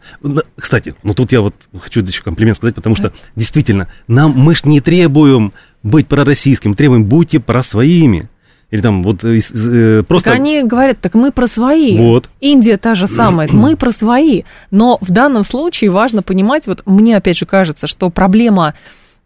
[0.56, 4.64] Кстати, ну тут я вот хочу еще комплимент сказать, потому что действительно, нам мы ж
[4.64, 8.28] не требуем быть пророссийским, требуем будьте про своими.
[8.70, 10.30] Или там вот э, э, просто...
[10.30, 11.98] Так они говорят, так мы про свои.
[11.98, 12.28] Вот.
[12.40, 14.44] Индия та же самая, мы про свои.
[14.70, 18.74] Но в данном случае важно понимать, вот мне опять же кажется, что проблема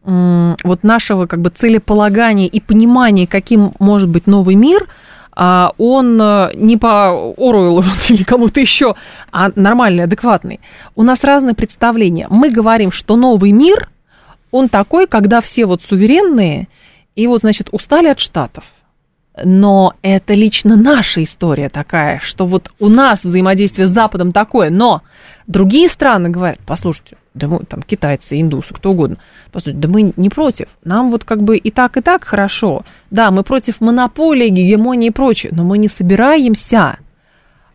[0.06, 4.86] вот нашего как бы целеполагания и понимания, каким может быть новый мир,
[5.34, 8.94] а он э, не по Оруэллу или кому-то еще,
[9.32, 10.60] а нормальный, адекватный.
[10.94, 12.26] У нас разные представления.
[12.30, 13.88] Мы говорим, что новый мир,
[14.50, 16.68] он такой, когда все вот суверенные
[17.16, 18.64] и вот, значит, устали от штатов
[19.42, 25.02] но это лично наша история такая, что вот у нас взаимодействие с Западом такое, но
[25.46, 29.16] другие страны говорят, послушайте, да мы там китайцы, индусы, кто угодно,
[29.50, 33.30] послушайте, да мы не против, нам вот как бы и так, и так хорошо, да,
[33.32, 36.98] мы против монополии, гегемонии и прочее, но мы не собираемся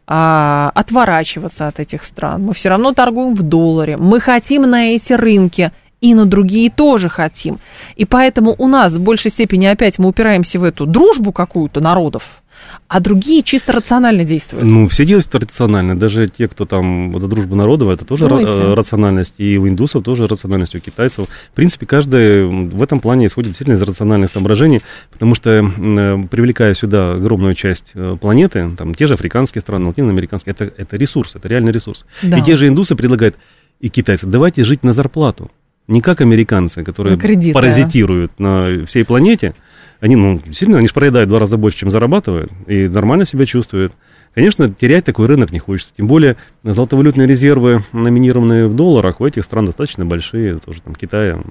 [0.07, 5.11] а, отворачиваться от этих стран, мы все равно торгуем в долларе, мы хотим на эти
[5.11, 7.59] рынки, и на другие тоже хотим.
[7.95, 12.41] И поэтому у нас в большей степени опять мы упираемся в эту дружбу какую-то народов,
[12.87, 14.65] а другие чисто рационально действуют.
[14.65, 15.97] Ну, все действуют рационально.
[15.97, 18.73] Даже те, кто там за дружбу народов, это тоже Думаете?
[18.73, 19.33] рациональность.
[19.37, 21.27] И у индусов тоже рациональность, у китайцев.
[21.27, 24.81] В принципе, каждый в этом плане исходит действительно из рациональных соображений,
[25.11, 30.55] потому что, э, привлекая сюда огромную часть э, планеты, там те же африканские страны, латиноамериканские,
[30.57, 32.05] это, это ресурс, это реальный ресурс.
[32.21, 32.37] Да.
[32.37, 33.37] И те же индусы предлагают,
[33.79, 35.49] и китайцы, давайте жить на зарплату
[35.89, 38.43] не как американцы, которые на кредит, паразитируют да.
[38.45, 39.55] на всей планете.
[39.99, 43.45] Они, ну, сильно, они же проедают в два раза больше, чем зарабатывают, и нормально себя
[43.45, 43.91] чувствуют.
[44.33, 45.91] Конечно, терять такой рынок не хочется.
[45.97, 51.41] Тем более, золотовалютные резервы, номинированные в долларах, у этих стран достаточно большие, тоже там Китая.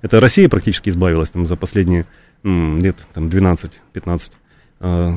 [0.00, 2.06] Это Россия практически избавилась там, за последние
[2.44, 4.30] м, лет там, 12-15.
[4.80, 5.12] Э,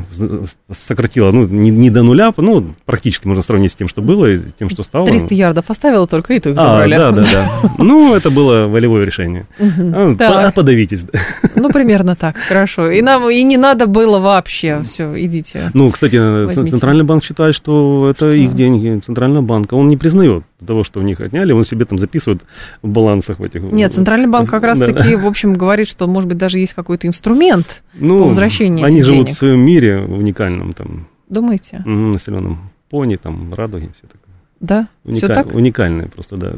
[0.73, 4.39] сократила, ну, не, не до нуля, ну, практически можно сравнить с тем, что было, и
[4.57, 5.05] тем, что стало.
[5.05, 6.95] 300 ярдов оставила только, и то их забрали.
[6.95, 7.71] А, да, да, да.
[7.77, 9.45] Ну, это было волевое решение.
[9.59, 11.05] А, подавитесь.
[11.55, 12.89] Ну, примерно так, хорошо.
[12.89, 15.69] И нам и не надо было вообще, все, идите.
[15.75, 16.15] Ну, кстати,
[16.47, 19.75] Центральный банк считает, что это их деньги, Центрального банка.
[19.75, 22.43] Он не признает того, что у них отняли, он себе там записывает
[22.81, 23.61] в балансах в этих.
[23.61, 27.81] Нет, Центральный банк как раз-таки, в общем, говорит, что, может быть, даже есть какой-то инструмент
[27.93, 31.07] ну, по возвращению они живут в своем мире уникальном там.
[31.29, 31.79] Думаете?
[31.85, 34.35] Населенном пони, там, радуги, все такое.
[34.59, 34.87] Да?
[35.05, 35.17] Уникаль...
[35.17, 35.55] Все так?
[35.55, 36.53] Уникальное просто, да.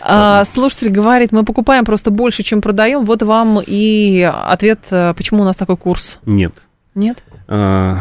[0.00, 3.04] А, слушатель говорит, мы покупаем просто больше, чем продаем.
[3.04, 6.18] Вот вам и ответ, э, почему у нас такой курс.
[6.24, 6.54] Нет.
[6.94, 7.24] Нет?
[7.48, 8.00] А,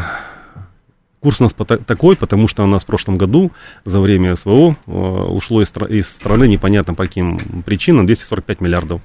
[1.26, 1.56] Курс у нас
[1.88, 3.52] такой, потому что у нас в прошлом году
[3.84, 9.02] за время СВО э, ушло из, из страны непонятно по каким причинам 245 миллиардов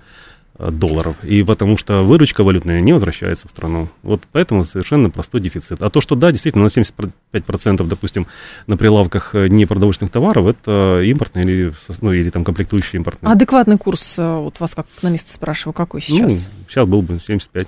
[0.59, 1.17] э, долларов.
[1.23, 3.89] И потому что выручка валютная не возвращается в страну.
[4.03, 5.81] Вот поэтому совершенно простой дефицит.
[5.81, 8.27] А то, что да, действительно, на 75%, допустим,
[8.67, 13.33] на прилавках э, непродовольственных товаров, это импортные или, ну, или там комплектующие импортные.
[13.33, 16.49] Адекватный курс, вот вас как на место спрашиваю, какой сейчас?
[16.51, 17.67] Ну, сейчас был бы 75.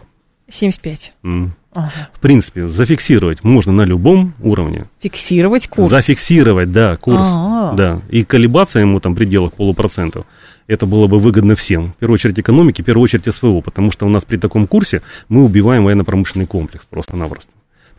[0.50, 1.14] 75.
[1.24, 1.52] Mm.
[1.74, 1.90] Ага.
[2.12, 4.86] В принципе, зафиксировать можно на любом уровне.
[5.00, 5.88] Фиксировать курс?
[5.88, 7.20] Зафиксировать, да, курс.
[7.20, 7.74] А-а-а.
[7.74, 8.02] Да.
[8.10, 10.26] И колебаться ему там в пределах полупроцентов.
[10.66, 11.92] Это было бы выгодно всем.
[11.92, 13.60] В первую очередь экономике, в первую очередь СВО.
[13.62, 17.50] Потому что у нас при таком курсе мы убиваем военно-промышленный комплекс просто-напросто.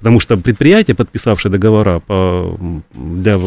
[0.03, 2.59] Потому что предприятия, подписавшие договора по,
[2.93, 3.37] для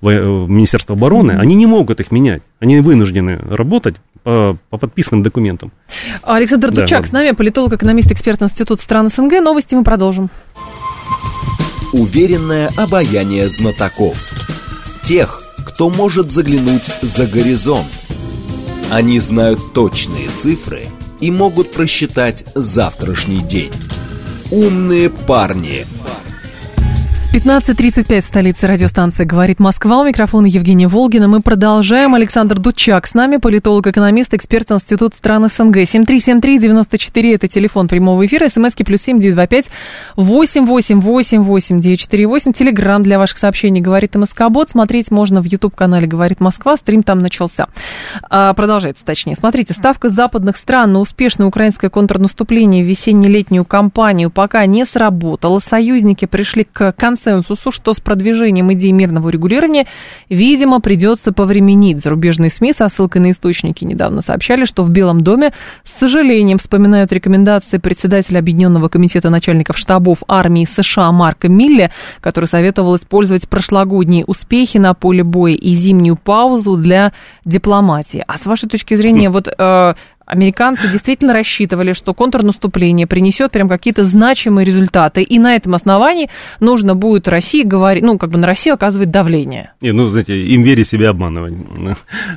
[0.00, 1.40] Министерства обороны, mm-hmm.
[1.40, 2.40] они не могут их менять.
[2.60, 5.72] Они вынуждены работать по, по подписанным документам.
[6.22, 7.08] Александр да, Дучак ладно.
[7.08, 9.42] с нами, политолог, экономист, эксперт Института стран СНГ.
[9.42, 10.30] Новости мы продолжим.
[11.92, 14.16] Уверенное обаяние знатоков.
[15.02, 17.88] Тех, кто может заглянуть за горизонт.
[18.92, 20.86] Они знают точные цифры
[21.20, 23.72] и могут просчитать завтрашний день.
[24.52, 25.86] Умные парни.
[27.34, 29.98] 15.35 в столице радиостанции «Говорит Москва».
[29.98, 31.26] У микрофона Евгения Волгина.
[31.26, 32.14] Мы продолжаем.
[32.14, 35.78] Александр Дучак с нами, политолог-экономист, эксперт Института стран СНГ.
[35.78, 38.48] 7373-94– это телефон прямого эфира.
[38.48, 39.68] СМСки плюс 7925
[40.14, 42.52] 888 948.
[42.52, 44.70] Телеграмм для ваших сообщений «Говорит МСК-бот».
[44.70, 46.76] Смотреть можно в YouTube-канале «Говорит Москва».
[46.76, 47.66] Стрим там начался.
[48.30, 49.34] А, продолжается, точнее.
[49.34, 55.58] Смотрите, ставка западных стран на успешное украинское контрнаступление в весенне-летнюю кампанию пока не сработала.
[55.58, 59.86] Союзники пришли к концу консенсусу, что с продвижением идеи мирного урегулирования,
[60.28, 62.00] видимо, придется повременить.
[62.00, 65.52] Зарубежные СМИ со ссылкой на источники недавно сообщали, что в Белом доме
[65.84, 72.96] с сожалением вспоминают рекомендации председателя Объединенного комитета начальников штабов армии США Марка Милля, который советовал
[72.96, 77.12] использовать прошлогодние успехи на поле боя и зимнюю паузу для
[77.44, 78.22] дипломатии.
[78.26, 79.94] А с вашей точки зрения, вот э,
[80.26, 86.94] Американцы действительно рассчитывали, что контрнаступление принесет прям какие-то значимые результаты, и на этом основании нужно
[86.94, 89.72] будет России говорить, ну, как бы на Россию оказывать давление.
[89.82, 91.54] Не, ну, знаете, им верить себя обманывать.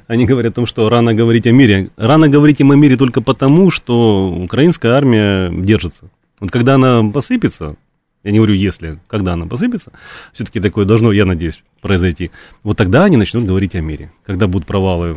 [0.07, 1.89] Они говорят о том, что рано говорить о мире.
[1.95, 6.09] Рано говорить им о мире только потому, что украинская армия держится.
[6.39, 7.77] Вот когда она посыпется,
[8.23, 9.93] я не говорю если, когда она посыпется,
[10.33, 12.31] все-таки такое должно, я надеюсь, произойти,
[12.63, 14.11] вот тогда они начнут говорить о мире.
[14.25, 15.15] Когда будут провалы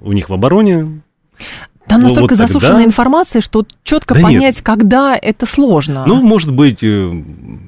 [0.00, 1.02] у них в обороне,
[1.90, 2.88] там настолько вот засушенная тогда...
[2.88, 4.62] информация, что четко да понять, нет.
[4.62, 6.04] когда это сложно.
[6.06, 7.10] Ну, может быть, э,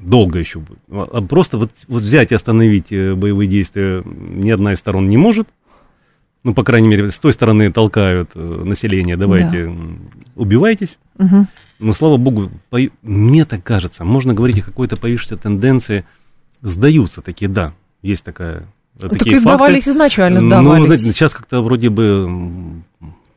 [0.03, 0.79] долго еще будет.
[0.89, 5.17] А, просто вот, вот взять и остановить э, боевые действия ни одна из сторон не
[5.17, 5.47] может.
[6.43, 9.73] Ну, по крайней мере, с той стороны толкают э, население, давайте да.
[10.35, 10.97] убивайтесь.
[11.17, 11.47] Угу.
[11.79, 12.79] Но, слава богу, по...
[13.01, 16.05] мне так кажется, можно говорить о какой-то появившейся тенденции.
[16.61, 18.67] Сдаются такие, да, есть такая
[19.01, 19.91] ну, такие так и сдавались факты.
[19.91, 20.79] изначально, сдавались.
[20.79, 22.81] Ну, знаете, сейчас как-то вроде бы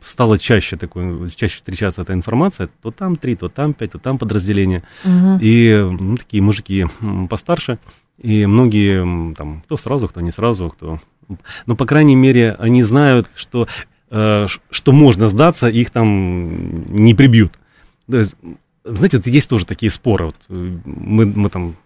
[0.07, 4.19] стало чаще такой, чаще встречаться эта информация, то там три, то там пять, то там
[4.19, 4.83] подразделения.
[5.05, 5.39] Угу.
[5.41, 6.87] И ну, такие мужики
[7.29, 7.79] постарше,
[8.19, 10.99] и многие там, кто сразу, кто не сразу, кто...
[11.67, 13.67] Но, по крайней мере, они знают, что,
[14.11, 17.53] э, что можно сдаться, их там не прибьют.
[18.07, 20.27] Знаете, есть тоже такие споры.
[20.27, 21.77] Вот э, мы, мы там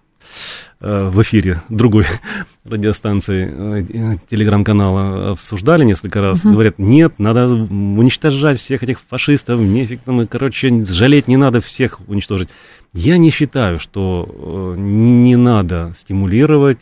[0.81, 2.07] в эфире другой
[2.65, 6.43] радиостанции, э, телеграм-канала обсуждали несколько раз.
[6.43, 6.53] Угу.
[6.53, 12.49] Говорят, нет, надо уничтожать всех этих фашистов, нефиг там, короче, жалеть не надо всех уничтожить.
[12.95, 16.81] Я не считаю, что э, не надо стимулировать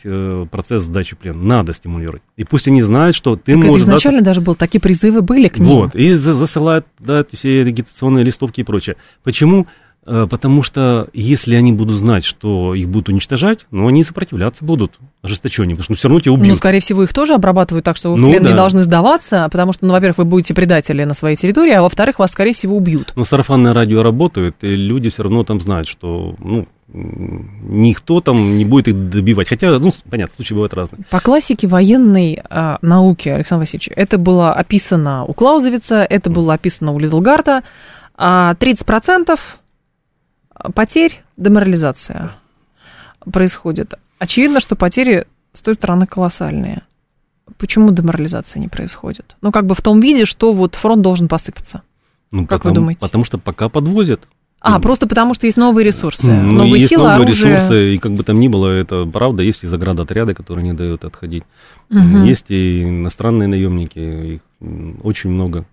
[0.51, 1.43] процесс сдачи плена.
[1.43, 2.23] Надо стимулировать.
[2.37, 3.83] И пусть они знают, что ты так можешь...
[3.83, 4.25] изначально сдаться...
[4.25, 5.69] даже был, такие призывы были к ним.
[5.69, 8.97] Вот, и засылают да, все агитационные листовки и прочее.
[9.25, 9.67] Почему?
[10.09, 14.99] Э, потому что если они будут знать, что их будут уничтожать, ну, они сопротивляться будут
[15.21, 16.49] ожесточеннее, потому что ну, все равно тебя убьют.
[16.49, 18.51] Ну, скорее всего, их тоже обрабатывают так, что вы ну, в плен да.
[18.51, 22.19] не должны сдаваться, потому что, ну, во-первых, вы будете предатели на своей территории, а во-вторых,
[22.19, 23.13] вас, скорее всего, убьют.
[23.17, 28.65] Но сарафанное радио работает, и люди все равно там знают, что, ну, никто там не
[28.65, 29.49] будет их добивать.
[29.49, 31.03] Хотя, ну, понятно, случаи бывают разные.
[31.11, 36.93] По классике военной а, науки, Александр Васильевич, это было описано у Клаузевица, это было описано
[36.93, 37.63] у Лидлгарта,
[38.17, 39.39] а 30%
[40.75, 42.33] потерь, деморализация
[43.31, 43.95] происходит.
[44.19, 46.83] Очевидно, что потери с той стороны колоссальные.
[47.57, 49.37] Почему деморализация не происходит?
[49.41, 51.83] Ну, как бы в том виде, что вот фронт должен посыпаться.
[52.31, 53.01] Ну, как потому, вы думаете?
[53.01, 54.29] Потому что пока подвозят.
[54.61, 56.27] А, ну, просто потому что есть новые ресурсы.
[56.27, 57.55] Ну, новые есть силы, новые оружие.
[57.55, 61.05] ресурсы, и как бы там ни было, это правда, есть и заградотряды, которые не дают
[61.05, 61.45] отходить.
[61.91, 62.25] Угу.
[62.25, 64.41] Есть и иностранные наемники, их
[65.03, 65.65] очень много.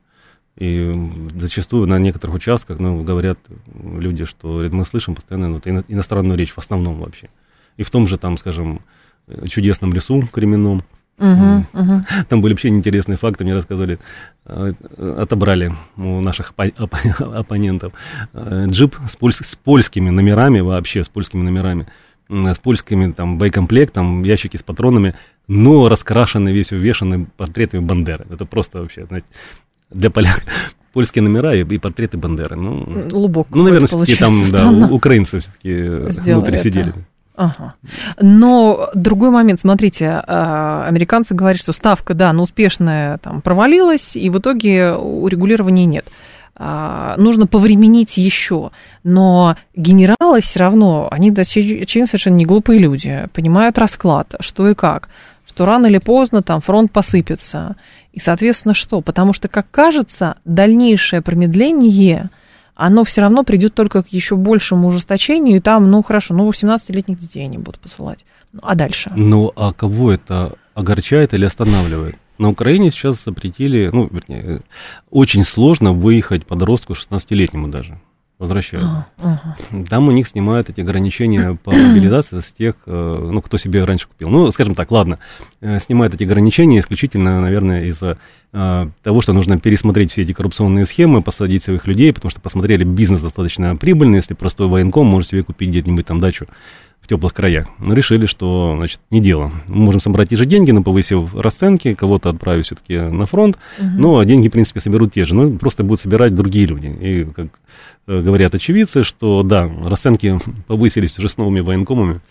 [0.57, 0.93] И
[1.35, 3.37] зачастую на некоторых участках, ну, говорят
[3.83, 7.29] люди, что мы слышим постоянно ну, иностранную речь в основном вообще.
[7.75, 8.81] И в том же, там, скажем,
[9.47, 10.83] чудесном лесу кременном,
[11.17, 12.01] Uh-huh, uh-huh.
[12.27, 13.99] Там были вообще интересные факты, мне рассказали,
[14.45, 14.73] э,
[15.17, 17.93] отобрали у наших оппонентов
[18.33, 21.87] э, джип с, поль- с польскими номерами вообще, с польскими номерами,
[22.27, 25.15] с польскими там боекомплектом, ящики с патронами,
[25.47, 28.25] но раскрашенный весь увешанный портретами Бандеры.
[28.29, 29.27] Это просто вообще, знаете,
[29.89, 30.43] для поляк
[30.93, 32.55] польские номера и, и портреты Бандеры.
[32.55, 33.47] Ну, Лубок.
[33.51, 36.63] Ну, наверное, все-таки там, да, украинцы все-таки внутри это.
[36.63, 36.93] сидели.
[37.37, 37.75] Ага.
[38.19, 44.29] Но другой момент, смотрите, а, американцы говорят, что ставка, да, но успешная там провалилась, и
[44.29, 46.05] в итоге урегулирования нет.
[46.57, 48.71] А, нужно повременить еще.
[49.03, 55.09] Но генералы все равно, они, очевидно, совершенно не глупые люди, понимают расклад, что и как,
[55.45, 57.75] что рано или поздно там фронт посыпется.
[58.11, 59.01] И, соответственно, что?
[59.01, 62.29] Потому что, как кажется, дальнейшее промедление,
[62.75, 67.19] оно все равно придет только к еще большему ужесточению, и там, ну, хорошо, ну, 18-летних
[67.19, 68.25] детей они будут посылать.
[68.51, 69.11] Ну, а дальше?
[69.15, 72.17] Ну, а кого это огорчает или останавливает?
[72.37, 74.61] На Украине сейчас запретили, ну, вернее,
[75.09, 77.99] очень сложно выехать подростку 16-летнему даже.
[78.37, 78.85] Возвращают.
[79.17, 79.87] Uh-huh.
[79.87, 84.07] Там у них снимают эти ограничения по мобилизации с тех, э, ну, кто себе раньше
[84.07, 84.29] купил.
[84.29, 85.19] Ну, скажем так, ладно,
[85.61, 88.17] э, снимают эти ограничения исключительно, наверное, из-за
[88.51, 92.83] э, того, что нужно пересмотреть все эти коррупционные схемы, посадить своих людей, потому что посмотрели,
[92.83, 96.47] бизнес достаточно прибыльный, если простой военком может себе купить где-нибудь там дачу
[97.05, 97.67] в теплых краях.
[97.77, 99.51] Но решили, что, значит, не дело.
[99.67, 103.87] Мы можем собрать те же деньги, но повысив расценки, кого-то отправить все-таки на фронт, угу.
[103.95, 106.87] ну, а деньги, в принципе, соберут те же, но просто будут собирать другие люди.
[106.87, 107.47] И, как
[108.07, 112.21] э, говорят очевидцы, что, да, расценки повысились уже с новыми военкомами,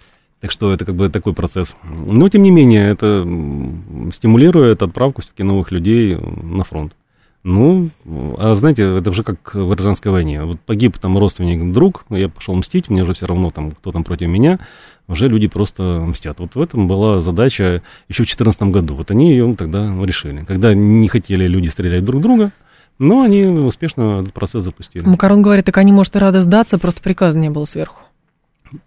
[0.41, 1.77] так что это как бы такой процесс.
[1.85, 3.27] Но, тем не менее, это
[4.13, 6.95] стимулирует отправку все-таки новых людей на фронт.
[7.45, 7.91] Ну,
[8.39, 10.43] а знаете, это уже как в гражданской войне.
[10.45, 14.03] Вот погиб там родственник, друг, я пошел мстить, мне уже все равно там, кто там
[14.03, 14.59] против меня,
[15.09, 16.41] уже люди просто мстят.
[16.41, 18.95] Вот в этом была задача еще в 2014 году.
[18.95, 20.43] Вот они ее тогда решили.
[20.47, 22.51] Когда не хотели люди стрелять друг друга,
[22.99, 25.05] но они успешно этот процесс запустили.
[25.05, 28.01] Макарон говорит, так они, может, и рады сдаться, просто приказа не было сверху.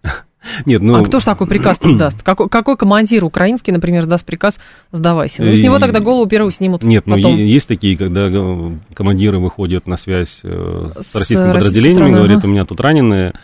[0.66, 0.96] Нет, ну...
[0.96, 2.22] А кто ж такой приказ сдаст?
[2.22, 4.58] Какой, какой командир украинский, например, сдаст приказ
[4.92, 5.42] «сдавайся»?
[5.42, 7.32] Ну, с него тогда голову первого снимут Нет, ну, потом.
[7.32, 8.30] ну, есть такие, когда
[8.94, 13.34] командиры выходят на связь э, с, с российскими подразделениями, говорят, у меня тут раненые,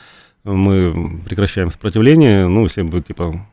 [0.44, 3.46] мы прекращаем сопротивление, ну, если бы, типа,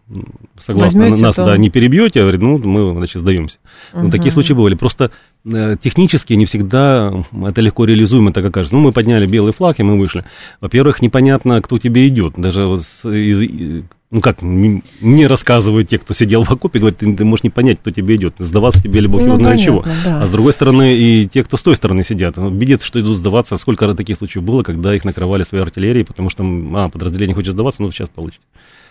[0.59, 1.45] согласно Возьмете, нас, то...
[1.45, 3.59] да, не перебьете, говорит, ну, мы, значит, сдаемся.
[3.93, 4.03] Угу.
[4.03, 4.75] Ну, такие случаи бывали.
[4.75, 5.11] Просто
[5.45, 7.13] э, технически не всегда
[7.45, 8.75] это легко реализуемо, так окажется.
[8.75, 10.25] Ну, мы подняли белый флаг, и мы вышли.
[10.59, 12.33] Во-первых, непонятно, кто тебе идет.
[12.35, 17.23] Даже вот из, ну как, мне рассказывают те, кто сидел в окопе, говорят, ты, ты
[17.23, 19.85] можешь не понять, кто тебе идет, сдаваться тебе или бог ну, знает чего.
[20.03, 20.21] Да.
[20.21, 23.55] А с другой стороны, и те, кто с той стороны сидят, видят, что идут сдаваться,
[23.55, 27.81] сколько таких случаев было, когда их накрывали своей артиллерией, потому что, а, подразделение хочет сдаваться,
[27.81, 28.43] ну, сейчас получите.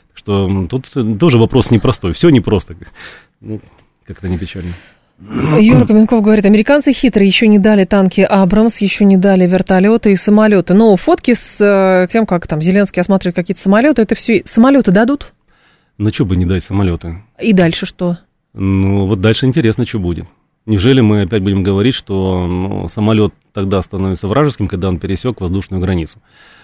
[0.09, 2.75] Так что тут тоже вопрос непростой, все непросто,
[3.43, 3.61] ну,
[4.07, 4.73] как-то не печально.
[5.59, 10.17] Юра Каменков говорит, американцы хитрые, еще не дали танки Абрамс, еще не дали вертолеты и
[10.17, 10.73] самолеты.
[10.73, 15.33] Но фотки с э, тем, как там Зеленский осматривает какие-то самолеты, это все самолеты дадут?
[15.99, 17.23] Ну, что бы не дать самолеты.
[17.39, 18.19] И дальше что?
[18.55, 20.25] Ну, вот дальше интересно, что будет.
[20.65, 25.83] Неужели мы опять будем говорить, что ну, самолет тогда становится вражеским, когда он пересек воздушную
[25.83, 26.19] границу?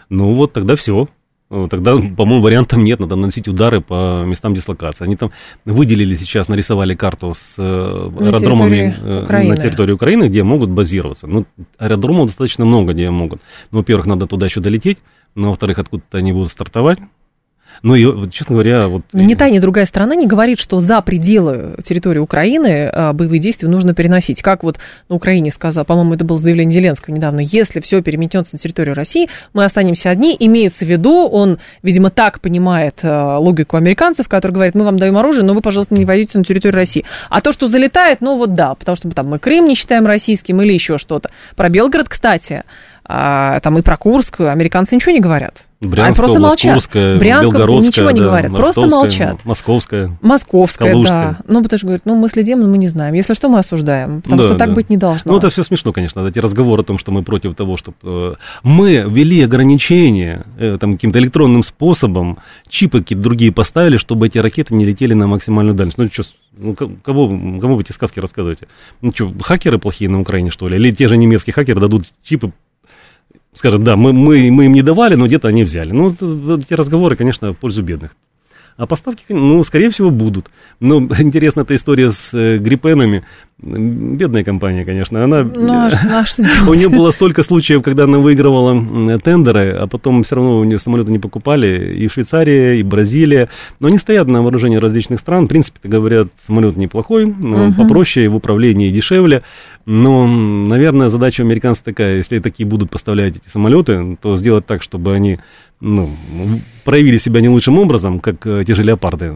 [0.08, 1.08] Ну вот тогда все.
[1.48, 5.04] Ну, тогда, по-моему, вариантов нет, надо наносить удары по местам дислокации.
[5.04, 5.30] Они там
[5.64, 10.70] выделили сейчас, нарисовали карту с э, на аэродромами территории э, на территории Украины, где могут
[10.70, 11.28] базироваться.
[11.28, 11.46] Ну,
[11.78, 13.40] аэродромов достаточно много, где могут.
[13.70, 14.98] Ну, во-первых, надо туда еще долететь,
[15.36, 16.98] но, во-вторых, откуда-то они будут стартовать.
[17.82, 19.02] Ну, и, честно говоря, вот...
[19.12, 23.68] Ни та, ни другая страна не говорит, что за пределы территории Украины а, боевые действия
[23.68, 24.42] нужно переносить.
[24.42, 28.58] Как вот на Украине сказал, по-моему, это было заявление Зеленского недавно, если все переметнется на
[28.58, 30.36] территорию России, мы останемся одни.
[30.38, 35.16] Имеется в виду, он, видимо, так понимает а, логику американцев, которые говорят, мы вам даем
[35.16, 37.04] оружие, но вы, пожалуйста, не войдете на территорию России.
[37.30, 40.60] А то, что залетает, ну вот да, потому что там мы Крым не считаем российским
[40.62, 41.30] или еще что-то.
[41.56, 42.64] Про Белгород, кстати,
[43.04, 45.65] а, там и про Курск американцы ничего не говорят.
[45.78, 47.18] Брянская, Они просто молчат.
[47.18, 49.44] Брянская, ничего не да, говорят, просто молчат.
[49.44, 50.16] Московская.
[50.22, 51.36] Московская, Калужская.
[51.38, 51.38] да.
[51.48, 53.12] Ну, потому что говорят, ну, мы следим, но мы не знаем.
[53.12, 54.74] Если что, мы осуждаем, потому да, что так да.
[54.74, 55.32] быть не должно.
[55.32, 57.96] Ну, это все смешно, конечно, эти разговоры о том, что мы против того, чтобы...
[58.02, 62.38] Э, мы ввели ограничения э, там каким-то электронным способом,
[62.70, 65.98] чипы какие-то другие поставили, чтобы эти ракеты не летели на максимальную дальность.
[65.98, 66.24] Ну, что,
[66.56, 68.66] ну, кого, кому вы эти сказки рассказываете?
[69.02, 70.76] Ну, что, хакеры плохие на Украине, что ли?
[70.76, 72.52] Или те же немецкие хакеры дадут чипы
[73.56, 75.90] скажет, да, мы, мы, мы им не давали, но где-то они взяли.
[75.90, 78.14] Ну, эти разговоры, конечно, в пользу бедных.
[78.76, 80.50] А поставки, ну, скорее всего, будут.
[80.80, 83.24] Но интересна эта история с э, гриппенами.
[83.58, 85.24] Бедная компания, конечно.
[85.24, 89.86] Она, ну, а, а что у нее было столько случаев, когда она выигрывала тендеры, а
[89.86, 91.94] потом все равно у нее самолеты не покупали.
[91.96, 93.48] И Швейцария, и Бразилия.
[93.80, 95.46] Но они стоят на вооружении различных стран.
[95.46, 97.72] В принципе, говорят, самолет неплохой, угу.
[97.78, 99.42] попроще, в управлении дешевле.
[99.86, 105.14] Но, наверное, задача американцев такая, если такие будут поставлять эти самолеты, то сделать так, чтобы
[105.14, 105.38] они
[105.80, 106.10] ну,
[106.84, 109.26] проявили себя не лучшим образом, как э, те же леопарды.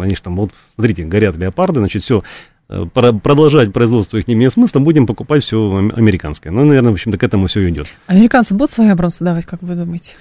[0.00, 2.24] Они же там, вот, смотрите, горят леопарды, значит, все,
[2.68, 5.58] э, продолжать производство их не имеет смысла, будем покупать все
[5.94, 6.52] американское.
[6.52, 7.86] Ну, наверное, в общем-то, к этому все идет.
[8.06, 10.14] Американцы будут свои образцы давать, как вы думаете?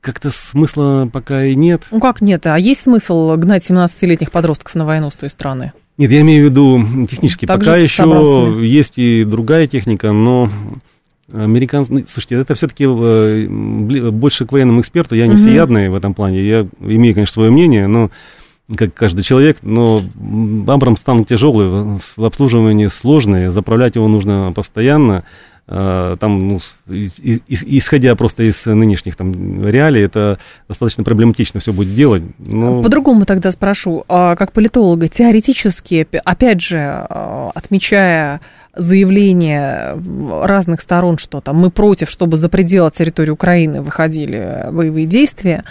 [0.00, 1.82] Как-то смысла пока и нет.
[1.92, 2.44] Ну как нет?
[2.46, 5.72] А есть смысл гнать 17-летних подростков на войну с той страны?
[5.96, 7.46] Нет, я имею в виду технически.
[7.46, 10.50] Так пока еще есть и другая техника, но
[11.32, 13.46] Американцы, ну, слушайте, это все-таки э,
[14.10, 15.40] больше к военному эксперту, я не угу.
[15.40, 18.10] всеядный в этом плане, я имею, конечно, свое мнение, но
[18.76, 20.00] как каждый человек, но
[20.66, 25.24] Абрамс танк тяжелый, в обслуживании сложный, заправлять его нужно постоянно,
[25.66, 32.22] а, там, ну, исходя просто из нынешних там реалий, это достаточно проблематично все будет делать.
[32.38, 32.82] Но...
[32.82, 38.42] По-другому тогда спрошу, а как политолога, теоретически, опять же, а, отмечая
[38.76, 39.96] заявления
[40.42, 45.64] разных сторон, что там мы против, чтобы за пределы территории Украины выходили боевые действия,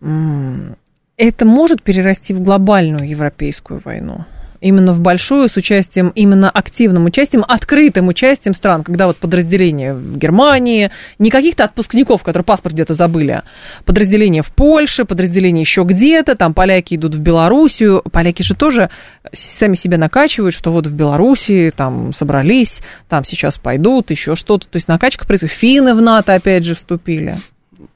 [0.00, 4.24] это может перерасти в глобальную европейскую войну?
[4.60, 10.16] Именно в большую, с участием, именно активным участием, открытым участием стран, когда вот подразделения в
[10.16, 13.44] Германии, не каких-то отпускников, которые паспорт где-то забыли, а
[13.84, 18.90] подразделения в Польше, подразделения еще где-то, там поляки идут в Белоруссию, поляки же тоже
[19.32, 24.76] сами себя накачивают, что вот в Белоруссии там собрались, там сейчас пойдут, еще что-то, то
[24.76, 27.36] есть накачка происходит, финны в НАТО опять же вступили.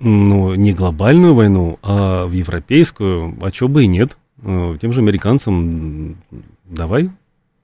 [0.00, 4.16] Ну, не глобальную войну, а в европейскую, а чего бы и нет.
[4.42, 6.16] Э, тем же американцам
[6.64, 7.10] давай.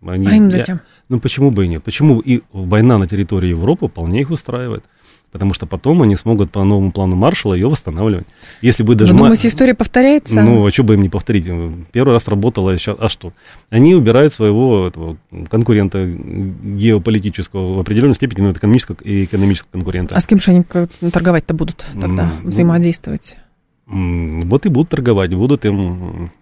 [0.07, 0.77] Они, а им зачем?
[0.77, 1.85] Я, ну, почему бы и нет?
[1.85, 4.85] Почему и война на территории Европы вполне их устраивает?
[5.31, 8.27] Потому что потом они смогут по новому плану Маршала ее восстанавливать.
[8.63, 9.13] Если бы даже...
[9.13, 10.43] Вы думаете, история повторяется?
[10.43, 11.45] Ну, а что бы им не повторить?
[11.93, 12.97] Первый раз работало, сейчас...
[12.99, 13.33] А что?
[13.69, 20.17] Они убирают своего этого, конкурента геополитического в определенной степени, но экономического и экономического конкурента.
[20.17, 20.65] А с кем же они
[21.13, 23.37] торговать-то будут тогда, ну, взаимодействовать?
[23.87, 26.33] Вот и будут торговать, будут им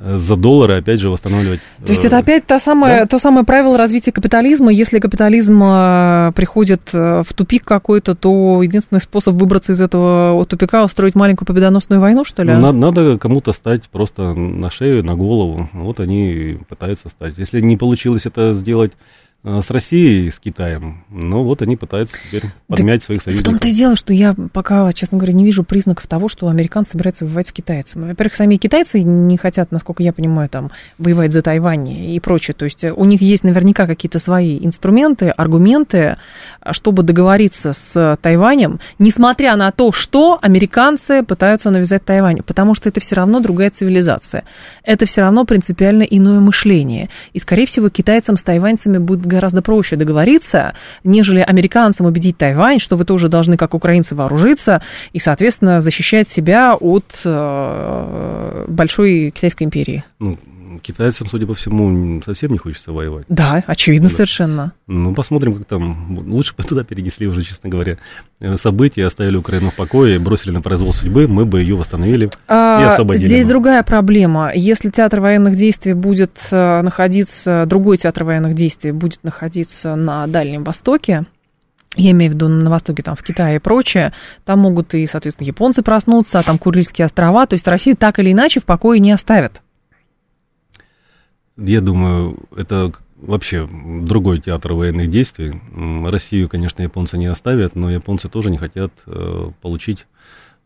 [0.00, 1.60] за доллары, опять же, восстанавливать.
[1.84, 3.06] То есть это э, опять та самая, да?
[3.06, 4.72] то самое правило развития капитализма.
[4.72, 10.84] Если капитализм э, приходит э, в тупик какой-то, то единственный способ выбраться из этого тупика
[10.84, 12.52] устроить маленькую победоносную войну, что ли?
[12.52, 15.68] Надо, надо кому-то стать просто на шею, на голову.
[15.72, 17.34] Вот они пытаются стать.
[17.36, 21.04] Если не получилось это сделать Э, с Россией, с Китаем.
[21.10, 23.48] Но вот они пытаются теперь подмять да своих союзников.
[23.48, 26.92] В том-то и дело, что я пока, честно говоря, не вижу признаков того, что американцы
[26.92, 28.08] собираются воевать с китайцами.
[28.08, 32.54] Во-первых, сами китайцы не хотят, насколько я понимаю, там воевать за Тайвань и прочее.
[32.54, 36.16] То есть у них есть наверняка какие-то свои инструменты, аргументы,
[36.72, 42.42] чтобы договориться с Тайванем, несмотря на то, что американцы пытаются навязать Тайваню.
[42.42, 44.42] Потому что это все равно другая цивилизация.
[44.82, 47.08] Это все равно принципиально иное мышление.
[47.32, 50.74] И, скорее всего, китайцам с тайваньцами будет гораздо проще договориться,
[51.04, 56.74] нежели американцам убедить Тайвань, что вы тоже должны, как украинцы, вооружиться и, соответственно, защищать себя
[56.74, 60.04] от э, большой китайской империи.
[60.18, 60.38] Ну,
[60.78, 63.26] китайцам, судя по всему, совсем не хочется воевать.
[63.28, 64.14] Да, очевидно да.
[64.14, 64.72] совершенно.
[64.86, 66.18] Ну, посмотрим, как там.
[66.28, 67.98] Лучше бы туда перенесли уже, честно говоря,
[68.40, 72.80] э, события, оставили Украину в покое, бросили на произвол судьбы, мы бы ее восстановили а,
[72.82, 73.26] и освободили.
[73.26, 74.52] Здесь другая проблема.
[74.54, 80.64] Если театр военных действий будет э, находиться, другой театр военных действий будет находиться на Дальнем
[80.64, 81.24] Востоке,
[81.96, 84.12] я имею в виду на Востоке, там, в Китае и прочее,
[84.44, 88.32] там могут и, соответственно, японцы проснуться, а там Курильские острова, то есть Россию так или
[88.32, 89.62] иначе в покое не оставят.
[91.58, 95.60] Я думаю, это вообще другой театр военных действий.
[96.08, 100.06] Россию, конечно, японцы не оставят, но японцы тоже не хотят э, получить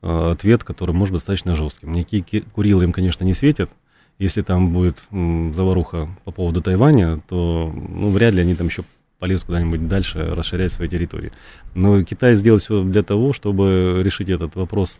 [0.03, 1.93] э, ответ, который может быть достаточно жестким.
[1.93, 3.71] Никакие Курилы им, конечно, не светят.
[4.19, 8.85] Если там будет заваруха по поводу Тайваня, то ну, вряд ли они там еще
[9.19, 11.33] полезут куда-нибудь дальше расширять свои территории.
[11.75, 14.99] Но Китай сделал все для того, чтобы решить этот вопрос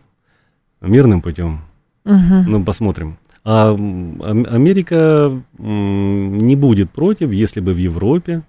[0.81, 1.61] мирным путем.
[2.05, 2.43] Угу.
[2.47, 3.17] Ну, посмотрим.
[3.45, 8.43] А Америка не будет против, если бы в Европе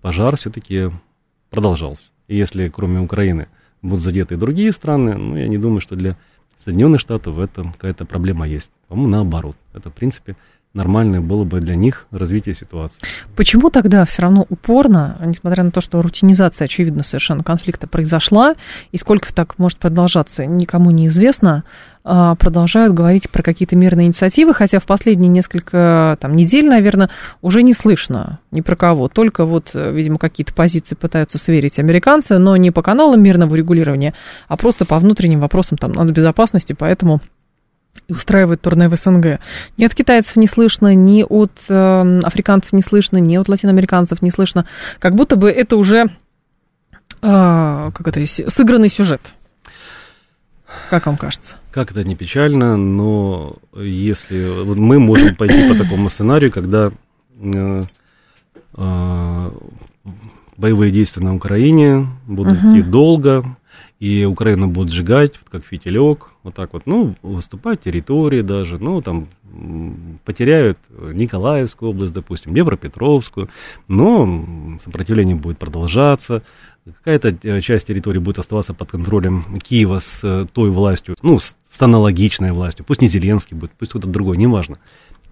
[0.00, 0.90] пожар все-таки
[1.50, 2.08] продолжался.
[2.28, 3.48] И если кроме Украины
[3.82, 6.16] будут задеты и другие страны, ну, я не думаю, что для
[6.64, 8.70] Соединенных Штатов в этом какая-то проблема есть.
[8.88, 9.56] По-моему, наоборот.
[9.72, 10.36] Это, в принципе,
[10.76, 13.00] нормальное было бы для них развитие ситуации.
[13.34, 18.54] Почему тогда все равно упорно, несмотря на то, что рутинизация, очевидно, совершенно конфликта произошла,
[18.92, 21.64] и сколько так может продолжаться, никому не известно,
[22.04, 27.10] а, продолжают говорить про какие-то мирные инициативы, хотя в последние несколько там, недель, наверное,
[27.42, 29.08] уже не слышно ни про кого.
[29.08, 34.14] Только вот, видимо, какие-то позиции пытаются сверить американцы, но не по каналам мирного регулирования,
[34.46, 37.20] а просто по внутренним вопросам там, нацбезопасности, поэтому
[38.08, 39.40] и устраивает турне в СНГ.
[39.76, 44.30] Ни от китайцев не слышно, ни от э, африканцев не слышно, ни от латиноамериканцев не
[44.30, 44.66] слышно.
[44.98, 46.06] Как будто бы это уже
[47.22, 49.20] э, как это, сыгранный сюжет.
[50.90, 51.56] Как вам кажется?
[51.72, 56.90] Как это не печально, но если мы можем пойти по такому сценарию, когда
[57.40, 57.84] э,
[58.76, 59.50] э,
[60.56, 62.72] боевые действия на Украине будут угу.
[62.72, 63.56] идти долго,
[63.98, 69.26] и Украину будут сжигать, как фитилек, вот так вот, ну, выступать территории даже, ну, там,
[70.24, 73.48] потеряют Николаевскую область, допустим, Днепропетровскую,
[73.88, 76.42] но сопротивление будет продолжаться,
[76.84, 81.56] какая-то э, часть территории будет оставаться под контролем Киева с э, той властью, ну, с
[81.80, 84.78] аналогичной властью, пусть не Зеленский будет, пусть кто-то другой, неважно,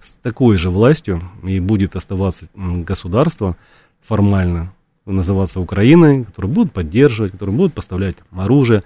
[0.02, 3.56] с такой же властью и будет оставаться государство
[4.02, 4.74] формально,
[5.06, 8.82] называться Украиной, которые будут поддерживать, которые будут поставлять оружие,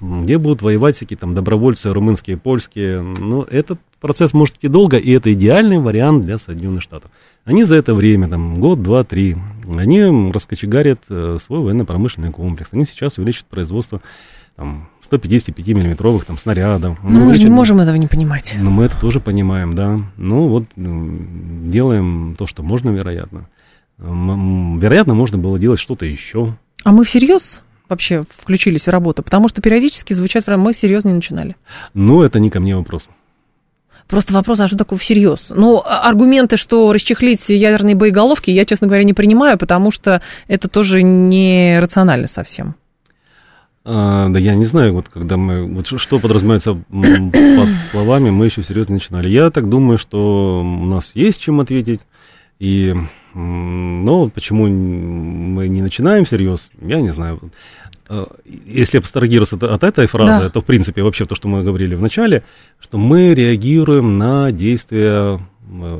[0.00, 3.02] где будут воевать всякие там добровольцы румынские, польские.
[3.02, 7.10] Но этот процесс может идти долго, и это идеальный вариант для Соединенных Штатов.
[7.44, 9.36] Они за это время, там, год, два, три,
[9.78, 12.70] они раскочегарят э, свой военно-промышленный комплекс.
[12.72, 14.00] Они сейчас увеличат производство
[14.56, 16.98] там, 155-миллиметровых там, снарядов.
[17.02, 18.54] Но ну, мы же не можем этого не понимать.
[18.58, 20.00] Но мы это тоже понимаем, да.
[20.16, 23.48] Ну, вот делаем то, что можно, вероятно.
[23.98, 26.56] Вероятно, можно было делать что-то еще.
[26.84, 27.60] А мы всерьез
[27.90, 29.22] вообще включились в работу?
[29.22, 31.56] Потому что периодически звучат, мы серьезно не начинали.
[31.94, 33.08] Ну, это не ко мне вопрос.
[34.10, 35.52] Просто вопрос, а что такое всерьез?
[35.54, 40.68] Ну, а, аргументы, что расчехлить ядерные боеголовки, я, честно говоря, не принимаю, потому что это
[40.68, 42.74] тоже не рационально совсем.
[43.84, 48.64] А, да я не знаю, вот когда мы, вот что подразумевается под словами, мы еще
[48.64, 49.28] серьезно начинали.
[49.28, 52.00] Я так думаю, что у нас есть чем ответить,
[52.58, 52.94] и,
[53.34, 57.40] но почему мы не начинаем всерьез, я не знаю.
[58.08, 60.48] Э, если абстрагироваться от этой фразы, да.
[60.48, 62.42] то в принципе вообще то, что мы говорили в начале,
[62.80, 65.40] что мы реагируем на действия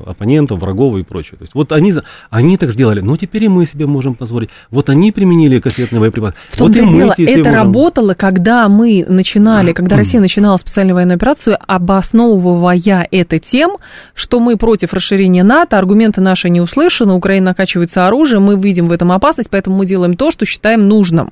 [0.07, 1.39] оппонентов, врагов и прочее.
[1.39, 1.95] То есть вот они,
[2.31, 4.51] они так сделали, но теперь и мы себе можем позволить.
[4.71, 6.35] Вот они применили кассетные боеприпасы.
[6.49, 7.55] В том вот и дело, это можем.
[7.55, 13.77] работало, когда мы начинали, когда Россия начинала специальную военную операцию, обосновывая это тем,
[14.15, 18.93] что мы против расширения НАТО, аргументы наши не услышаны, Украина накачивается оружием, мы видим в
[18.93, 21.31] этом опасность, поэтому мы делаем то, что считаем нужным.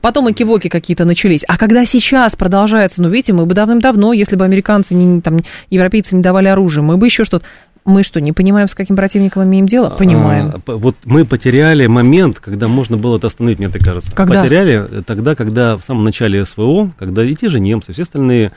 [0.00, 1.44] Потом и кивоки какие-то начались.
[1.48, 5.40] А когда сейчас продолжается, ну, видите, мы бы давным-давно, если бы американцы, не, там,
[5.70, 7.44] европейцы не давали оружие, мы бы еще что-то...
[7.86, 9.88] Мы что, не понимаем, с каким противником имеем дело?
[9.88, 10.52] А, Понимаем.
[10.66, 14.12] А, вот мы потеряли момент, когда можно было это остановить, мне так кажется.
[14.14, 14.42] Когда?
[14.42, 18.52] Потеряли тогда, когда в самом начале СВО, когда и те же немцы, все остальные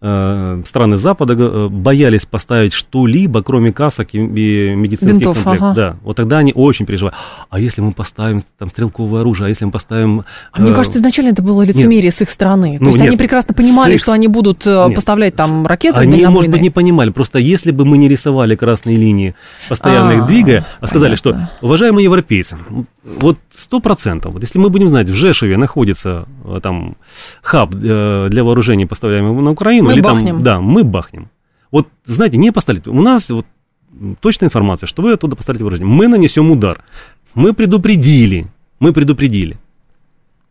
[0.00, 5.70] страны Запада э, боялись поставить что-либо, кроме касок и, медицинских Бинтов, комплектов.
[5.70, 5.74] Ага.
[5.74, 7.16] Да, вот тогда они очень переживали.
[7.50, 10.22] А если мы поставим там стрелковое оружие, а если мы поставим...
[10.52, 10.62] А э...
[10.62, 12.14] мне кажется, изначально это было лицемерие нет.
[12.14, 12.78] с их стороны.
[12.78, 14.00] То ну, есть нет, они прекрасно понимали, их...
[14.00, 14.94] что они будут э, нет.
[14.94, 17.10] поставлять там ракеты Они, может быть, не понимали.
[17.10, 19.34] Просто если бы мы не рисовали красные линии,
[19.68, 22.56] постоянно их а, двигая, а сказали, что, уважаемые европейцы,
[23.02, 26.26] вот сто процентов, вот если мы будем знать, в Жешеве находится
[26.62, 26.96] там
[27.42, 30.36] хаб для вооружений, поставляемых на Украину, мы или бахнем.
[30.36, 31.28] там, да, мы бахнем.
[31.70, 32.86] Вот, знаете, не поставить.
[32.86, 33.46] У нас вот
[34.20, 35.92] точная информация, что вы оттуда поставите вооружение.
[35.92, 36.82] Мы нанесем удар.
[37.34, 38.46] Мы предупредили,
[38.80, 39.58] мы предупредили.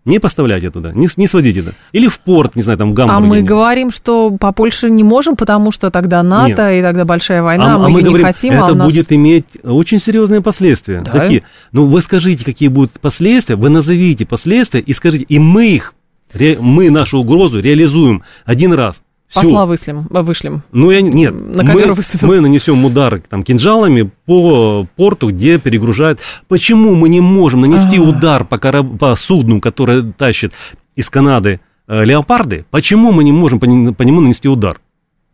[0.07, 1.73] Не поставляйте туда, не, не сводите туда.
[1.91, 3.25] Или в порт, не знаю, там в Гамбурге.
[3.25, 6.79] А мы говорим, что по Польше не можем, потому что тогда НАТО, Нет.
[6.79, 8.53] и тогда большая война, а, мы, а мы говорим, не хотим.
[8.53, 8.88] Это а нас...
[8.88, 11.01] будет иметь очень серьезные последствия.
[11.01, 11.11] Да?
[11.11, 11.43] Какие?
[11.73, 15.93] Ну, вы скажите, какие будут последствия, вы назовите последствия и скажите, и мы их,
[16.33, 19.01] мы нашу угрозу реализуем один раз.
[19.34, 20.63] Посла вышлем, э, вышлем.
[20.71, 26.19] Ну, я, нет, на мы, мы нанесем удар там, кинжалами по порту, где перегружают.
[26.47, 28.09] Почему мы не можем нанести А-а-а.
[28.09, 28.97] удар по, кораб...
[28.97, 30.53] по судну, которое тащит
[30.95, 32.65] из Канады э, леопарды?
[32.69, 34.80] Почему мы не можем по, по нему нанести удар?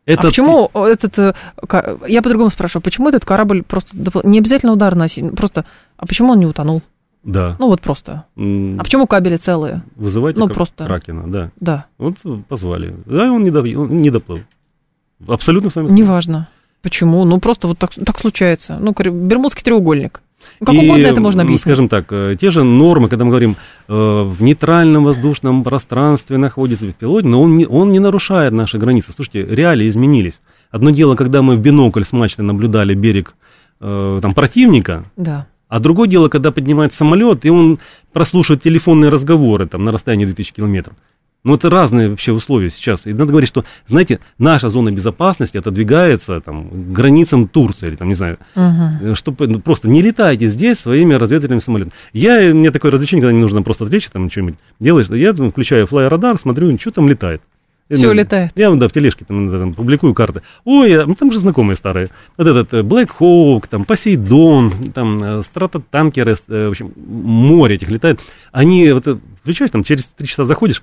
[0.06, 0.22] Это...
[0.22, 1.34] А почему этот, э,
[2.08, 5.66] я по-другому спрашиваю, почему этот корабль просто, не обязательно удар носить, просто,
[5.98, 6.82] а почему он не утонул?
[7.24, 7.56] Да.
[7.60, 8.26] Ну вот просто.
[8.36, 8.78] Mm.
[8.80, 9.82] А почему кабели целые?
[9.96, 10.86] Вызывайте ну, просто...
[10.86, 11.52] Кракена, да.
[11.60, 11.86] Да.
[11.98, 12.16] Вот
[12.48, 12.96] позвали.
[13.06, 13.66] Да, он не, дов...
[13.66, 14.42] он не доплыл.
[15.28, 16.50] Абсолютно с вами Неважно.
[16.82, 17.24] Почему?
[17.24, 18.78] Ну, просто вот так, так случается.
[18.78, 20.22] Ну, Бермудский треугольник.
[20.60, 21.62] Ну, как и, угодно это можно объяснить.
[21.62, 23.56] Скажем так, э, те же нормы, когда мы говорим,
[23.88, 29.14] э, в нейтральном воздушном пространстве находится пилот, но он не, он не нарушает наши границы.
[29.14, 30.42] Слушайте, реалии изменились.
[30.72, 33.36] Одно дело, когда мы в бинокль с мачты наблюдали берег
[33.80, 35.48] э, там, противника, да.
[35.74, 37.80] А другое дело, когда поднимает самолет, и он
[38.12, 40.96] прослушивает телефонные разговоры там, на расстоянии 2000 километров.
[41.44, 43.08] Ну, это разные вообще условия сейчас.
[43.08, 48.08] И надо говорить, что, знаете, наша зона безопасности отодвигается там, к границам Турции, или там,
[48.08, 49.16] не знаю, uh-huh.
[49.16, 51.94] чтобы ну, просто не летайте здесь своими разведывательными самолетами.
[52.14, 55.88] Я, мне такое развлечение, когда не нужно просто отвлечься, там, что-нибудь делаешь, я там, включаю
[55.88, 57.42] флай-радар, смотрю, что там летает.
[57.90, 58.52] Все я, летает.
[58.56, 60.42] Я, да, в тележке там, там публикую карты.
[60.64, 62.10] Ой, ну, там же знакомые старые.
[62.38, 67.90] Вот этот э, Black Hawk, там Посейдон, там э, стратотанкеры, э, в общем, море этих
[67.90, 68.22] летает.
[68.52, 69.06] Они, вот,
[69.42, 70.82] включаешь, там через три часа заходишь,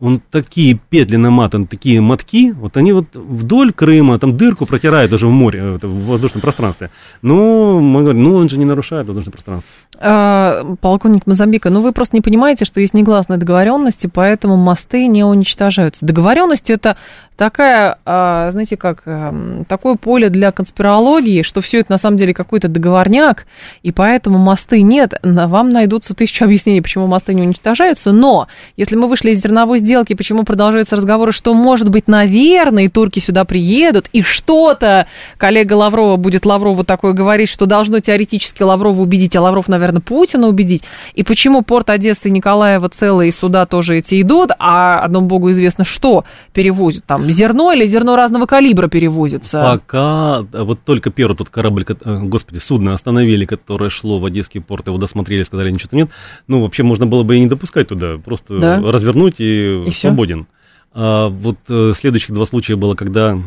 [0.00, 5.26] он такие петли наматан, такие мотки, вот они вот вдоль Крыма, там дырку протирают даже
[5.26, 6.90] в море, в воздушном пространстве.
[7.20, 9.68] Ну, мы говорим, ну он же не нарушает воздушное пространство.
[10.00, 15.24] А, полковник Мозамбика, ну вы просто не понимаете, что есть негласные договоренности, поэтому мосты не
[15.24, 16.06] уничтожаются.
[16.06, 16.96] Договоренность это
[17.36, 22.34] такая, а, знаете как, эм, такое поле для конспирологии, что все это на самом деле
[22.34, 23.46] какой-то договорняк,
[23.82, 25.14] и поэтому мосты нет.
[25.22, 30.14] Вам найдутся тысячи объяснений, почему мосты не уничтожаются, но если мы вышли из зерновой сделки,
[30.14, 36.44] почему продолжаются разговоры, что, может быть, наверное, турки сюда приедут, и что-то коллега Лаврова будет
[36.44, 40.84] Лаврову такое говорить, что должно теоретически Лаврова убедить, а Лавров, наверное, наверное, Путина убедить.
[41.14, 45.50] И почему порт Одессы и Николаева целые, и сюда тоже эти идут, а одному богу
[45.50, 47.04] известно, что перевозят.
[47.04, 49.62] Там зерно или зерно разного калибра перевозится?
[49.62, 54.86] Пока вот только первый тот корабль, э, господи, судно остановили, которое шло в Одесский порт,
[54.86, 56.10] его досмотрели, сказали, ничего нет.
[56.46, 58.80] Ну, вообще можно было бы и не допускать туда, просто да?
[58.80, 60.44] развернуть и, и свободен.
[60.44, 60.58] Все?
[60.94, 63.38] А вот э, следующих два случая было, когда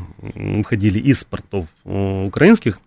[0.66, 2.80] ходили из портов э, украинских,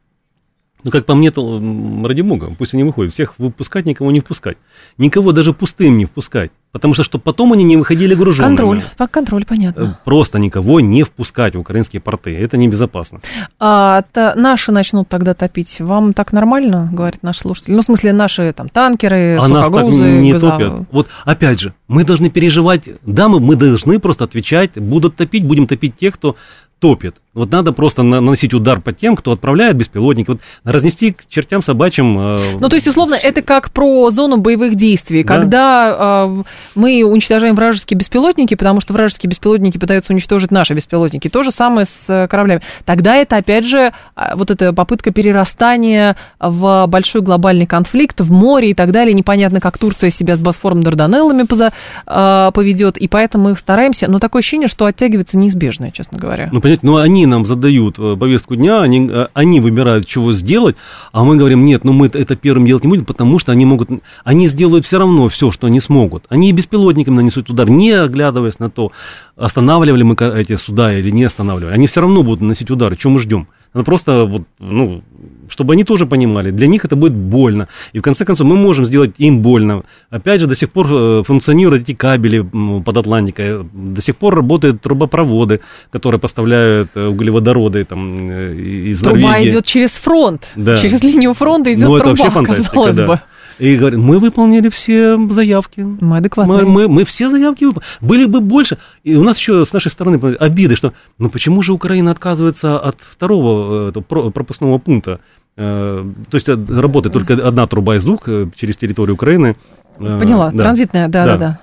[0.85, 1.61] ну, как по мне, то
[2.05, 3.13] ради бога, пусть они выходят.
[3.13, 4.59] Всех выпускать, никого не впускать.
[4.99, 6.51] Никого даже пустым не впускать.
[6.73, 8.57] Потому что, чтобы потом они не выходили груженными.
[8.57, 9.83] Контроль, контроль, понятно.
[9.83, 12.37] Э, просто никого не впускать в украинские порты.
[12.37, 13.21] Это небезопасно.
[13.59, 15.81] А то наши начнут тогда топить.
[15.81, 17.73] Вам так нормально, говорит наш слушатель?
[17.73, 20.51] Ну, в смысле, наши там танкеры, а нас так не газа...
[20.51, 20.73] топят.
[20.91, 22.89] Вот, опять же, мы должны переживать.
[23.07, 24.73] Да, мы, мы должны просто отвечать.
[24.75, 26.37] Будут топить, будем топить тех, кто
[26.79, 27.15] топит.
[27.35, 30.29] Вот надо просто наносить удар по тем, кто отправляет беспилотники.
[30.31, 32.17] Вот разнести к чертям собачьим.
[32.19, 35.25] Э, ну, то есть, условно, это как про зону боевых действий.
[35.25, 35.35] Да.
[35.35, 35.97] Когда
[36.29, 36.43] э,
[36.77, 41.29] мы уничтожаем вражеские беспилотники, потому что вражеские беспилотники пытаются уничтожить наши беспилотники.
[41.29, 42.63] То же самое с э, кораблями.
[42.85, 48.71] Тогда это, опять же, э, вот эта попытка перерастания в большой глобальный конфликт в море
[48.71, 49.13] и так далее.
[49.13, 51.73] Непонятно, как Турция себя с Босфором Дарданеллами поза,
[52.07, 52.97] э, поведет.
[52.97, 54.09] И поэтому мы стараемся.
[54.09, 56.49] Но такое ощущение, что оттягивается неизбежное, честно говоря.
[56.53, 60.77] Ну, понятно, но они нам задают э, повестку дня, они, э, они выбирают, чего сделать,
[61.13, 63.91] а мы говорим, нет, ну мы это первым делать не будем, потому что они могут,
[64.25, 66.25] они сделают все равно все, что они смогут.
[66.29, 68.93] Они и беспилотниками нанесут удар, не оглядываясь на то,
[69.37, 71.75] останавливали мы эти суда или не останавливали.
[71.75, 73.49] Они все равно будут наносить удары, чем мы ждем.
[73.75, 75.03] Надо просто, вот, ну,
[75.49, 77.69] чтобы они тоже понимали, для них это будет больно.
[77.93, 79.83] И в конце концов мы можем сделать им больно.
[80.11, 82.41] Опять же, до сих пор э, функционируют эти кабели
[82.85, 85.61] под Атлантикой, до сих пор работают трубопроводы,
[85.91, 89.51] которые поставляют э, углеводороды там, э, из Труба Норвегии.
[89.51, 90.77] идет через фронт, да.
[90.77, 93.07] через линию фронта идет ну, труба, это вообще фантастика, да.
[93.07, 93.21] бы.
[93.59, 95.81] И говорят, мы выполнили все заявки.
[95.81, 96.65] Мы адекватные.
[96.65, 97.89] Мы, мы, мы все заявки выполнили.
[98.01, 98.79] Были бы больше.
[99.03, 102.99] И у нас еще с нашей стороны обиды, что ну почему же Украина отказывается от
[103.01, 105.21] второго э, пропускного пункта?
[105.57, 108.25] Э, то есть э, работает только одна труба из двух
[108.55, 109.57] через территорию Украины.
[109.99, 110.65] Поняла, да.
[110.65, 111.39] транзитная, да, да, да.
[111.39, 111.61] да.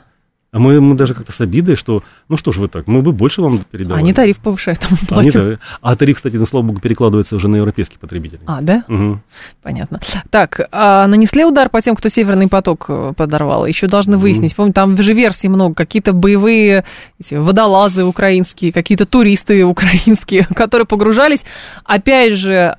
[0.54, 3.14] А мы, мы даже как-то с обидой, что, ну что ж вы так, мы бы
[3.14, 4.04] больше вам передавали.
[4.04, 5.41] Они тариф повышают, там платим.
[5.41, 8.41] Они, а тариф, кстати, на слава богу, перекладывается уже на европейских потребителей.
[8.47, 8.84] А, да?
[8.89, 9.22] Угу.
[9.64, 10.02] Понятно.
[10.30, 13.66] Так, а нанесли удар по тем, кто Северный поток э, подорвал?
[13.66, 14.54] Еще должны выяснить.
[14.54, 15.74] Помню, там же версий много.
[15.74, 16.84] Какие-то боевые
[17.18, 21.45] эти, водолазы украинские, какие-то туристы украинские, которые погружались,
[21.86, 22.76] опять же,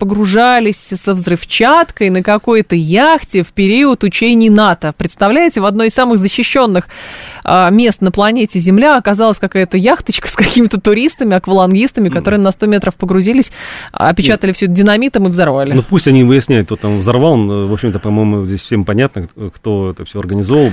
[0.00, 4.92] погружались со взрывчаткой на какой-то яхте в период учений НАТО.
[4.96, 7.03] Представляете, в одной из самых защищенных а,
[7.44, 12.94] мест на планете Земля оказалась какая-то яхточка с какими-то туристами, аквалангистами, которые на 100 метров
[12.94, 13.52] погрузились,
[13.92, 15.72] опечатали все это динамитом и взорвали.
[15.72, 17.36] Ну пусть они выясняют, кто там взорвал.
[17.36, 20.70] В общем-то, по-моему, здесь всем понятно, кто это все организовал.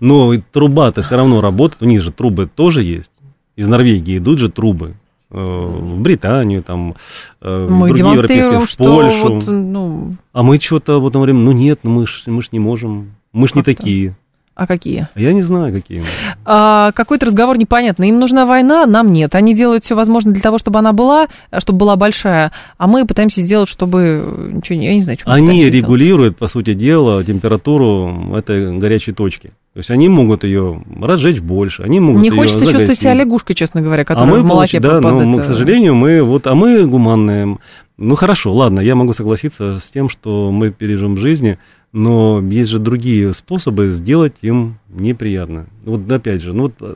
[0.00, 3.10] Но труба-то все равно работает, у них же трубы тоже есть.
[3.56, 4.94] Из Норвегии идут же трубы
[5.30, 6.94] э, в Британию, там,
[7.40, 9.34] э, мы другие европейские, в Польшу.
[9.34, 10.14] Вот, ну...
[10.32, 13.48] А мы что-то вот говорим, ну нет, ну мы ж, мы ж не можем, мы
[13.48, 14.16] ж не такие.
[14.58, 15.06] А какие?
[15.14, 16.02] Я не знаю, какие.
[16.44, 18.08] А, какой-то разговор непонятный.
[18.08, 19.36] Им нужна война, нам нет.
[19.36, 21.28] Они делают все возможное для того, чтобы она была,
[21.58, 26.32] чтобы была большая, а мы пытаемся сделать, чтобы ничего, я не знаю, что Они регулируют,
[26.32, 26.36] делать.
[26.38, 29.52] по сути дела, температуру этой горячей точки.
[29.74, 32.78] То есть они могут ее разжечь больше, они могут Не хочется загасить.
[32.78, 35.94] чувствовать себя лягушкой, честно говоря, которая а мы, в молоке да, но мы, к сожалению,
[35.94, 37.58] мы вот, а мы гуманные.
[37.96, 41.58] Ну хорошо, ладно, я могу согласиться с тем, что мы пережим в жизни,
[41.92, 45.66] но есть же другие способы сделать им неприятно.
[45.84, 46.74] Вот опять же, ну вот...
[46.80, 46.94] Э,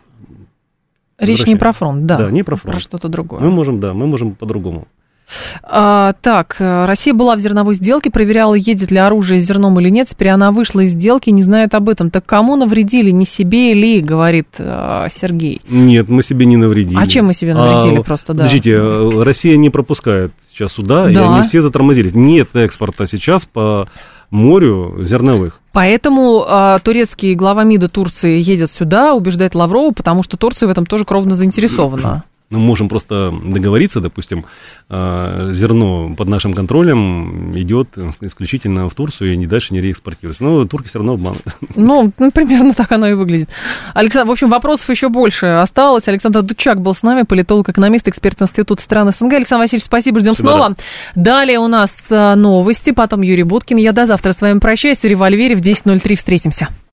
[1.18, 2.16] Речь не про фронт, да.
[2.16, 2.74] Да, не про фронт.
[2.74, 3.40] Про что-то другое.
[3.40, 4.86] Мы можем, да, мы можем по-другому.
[5.62, 9.88] А, так, э, Россия была в зерновой сделке, проверяла, едет ли оружие с зерном или
[9.88, 10.08] нет.
[10.10, 12.10] Теперь она вышла из сделки, не знает об этом.
[12.10, 13.10] Так кому навредили?
[13.10, 15.60] Не себе ли, говорит а, Сергей?
[15.68, 16.98] Нет, мы себе не навредили.
[16.98, 18.44] А чем мы себе навредили а, просто, да?
[18.44, 18.78] Подождите,
[19.22, 21.10] Россия не пропускает сейчас сюда, да.
[21.10, 22.14] и они все затормозились.
[22.14, 23.88] Нет экспорта сейчас по
[24.32, 25.60] морю зерновых.
[25.72, 30.86] Поэтому э, турецкий глава МИДа Турции едет сюда, убеждает Лаврова, потому что Турция в этом
[30.86, 34.44] тоже кровно заинтересована мы можем просто договориться, допустим,
[34.88, 37.88] а, зерно под нашим контролем идет
[38.20, 40.44] исключительно в Турцию и не дальше не реэкспортируется.
[40.44, 41.46] Но турки все равно обманывают.
[41.74, 43.48] Ну, ну, примерно так оно и выглядит.
[43.94, 46.06] Александр, в общем, вопросов еще больше осталось.
[46.06, 49.32] Александр Дучак был с нами, политолог, экономист, эксперт Института стран СНГ.
[49.32, 50.68] Александр Васильевич, спасибо, ждем Всегда снова.
[50.68, 50.78] Рад.
[51.14, 53.78] Далее у нас а, новости, потом Юрий Буткин.
[53.78, 54.98] Я до завтра с вами прощаюсь.
[54.98, 56.68] В револьвере в 10.03 встретимся.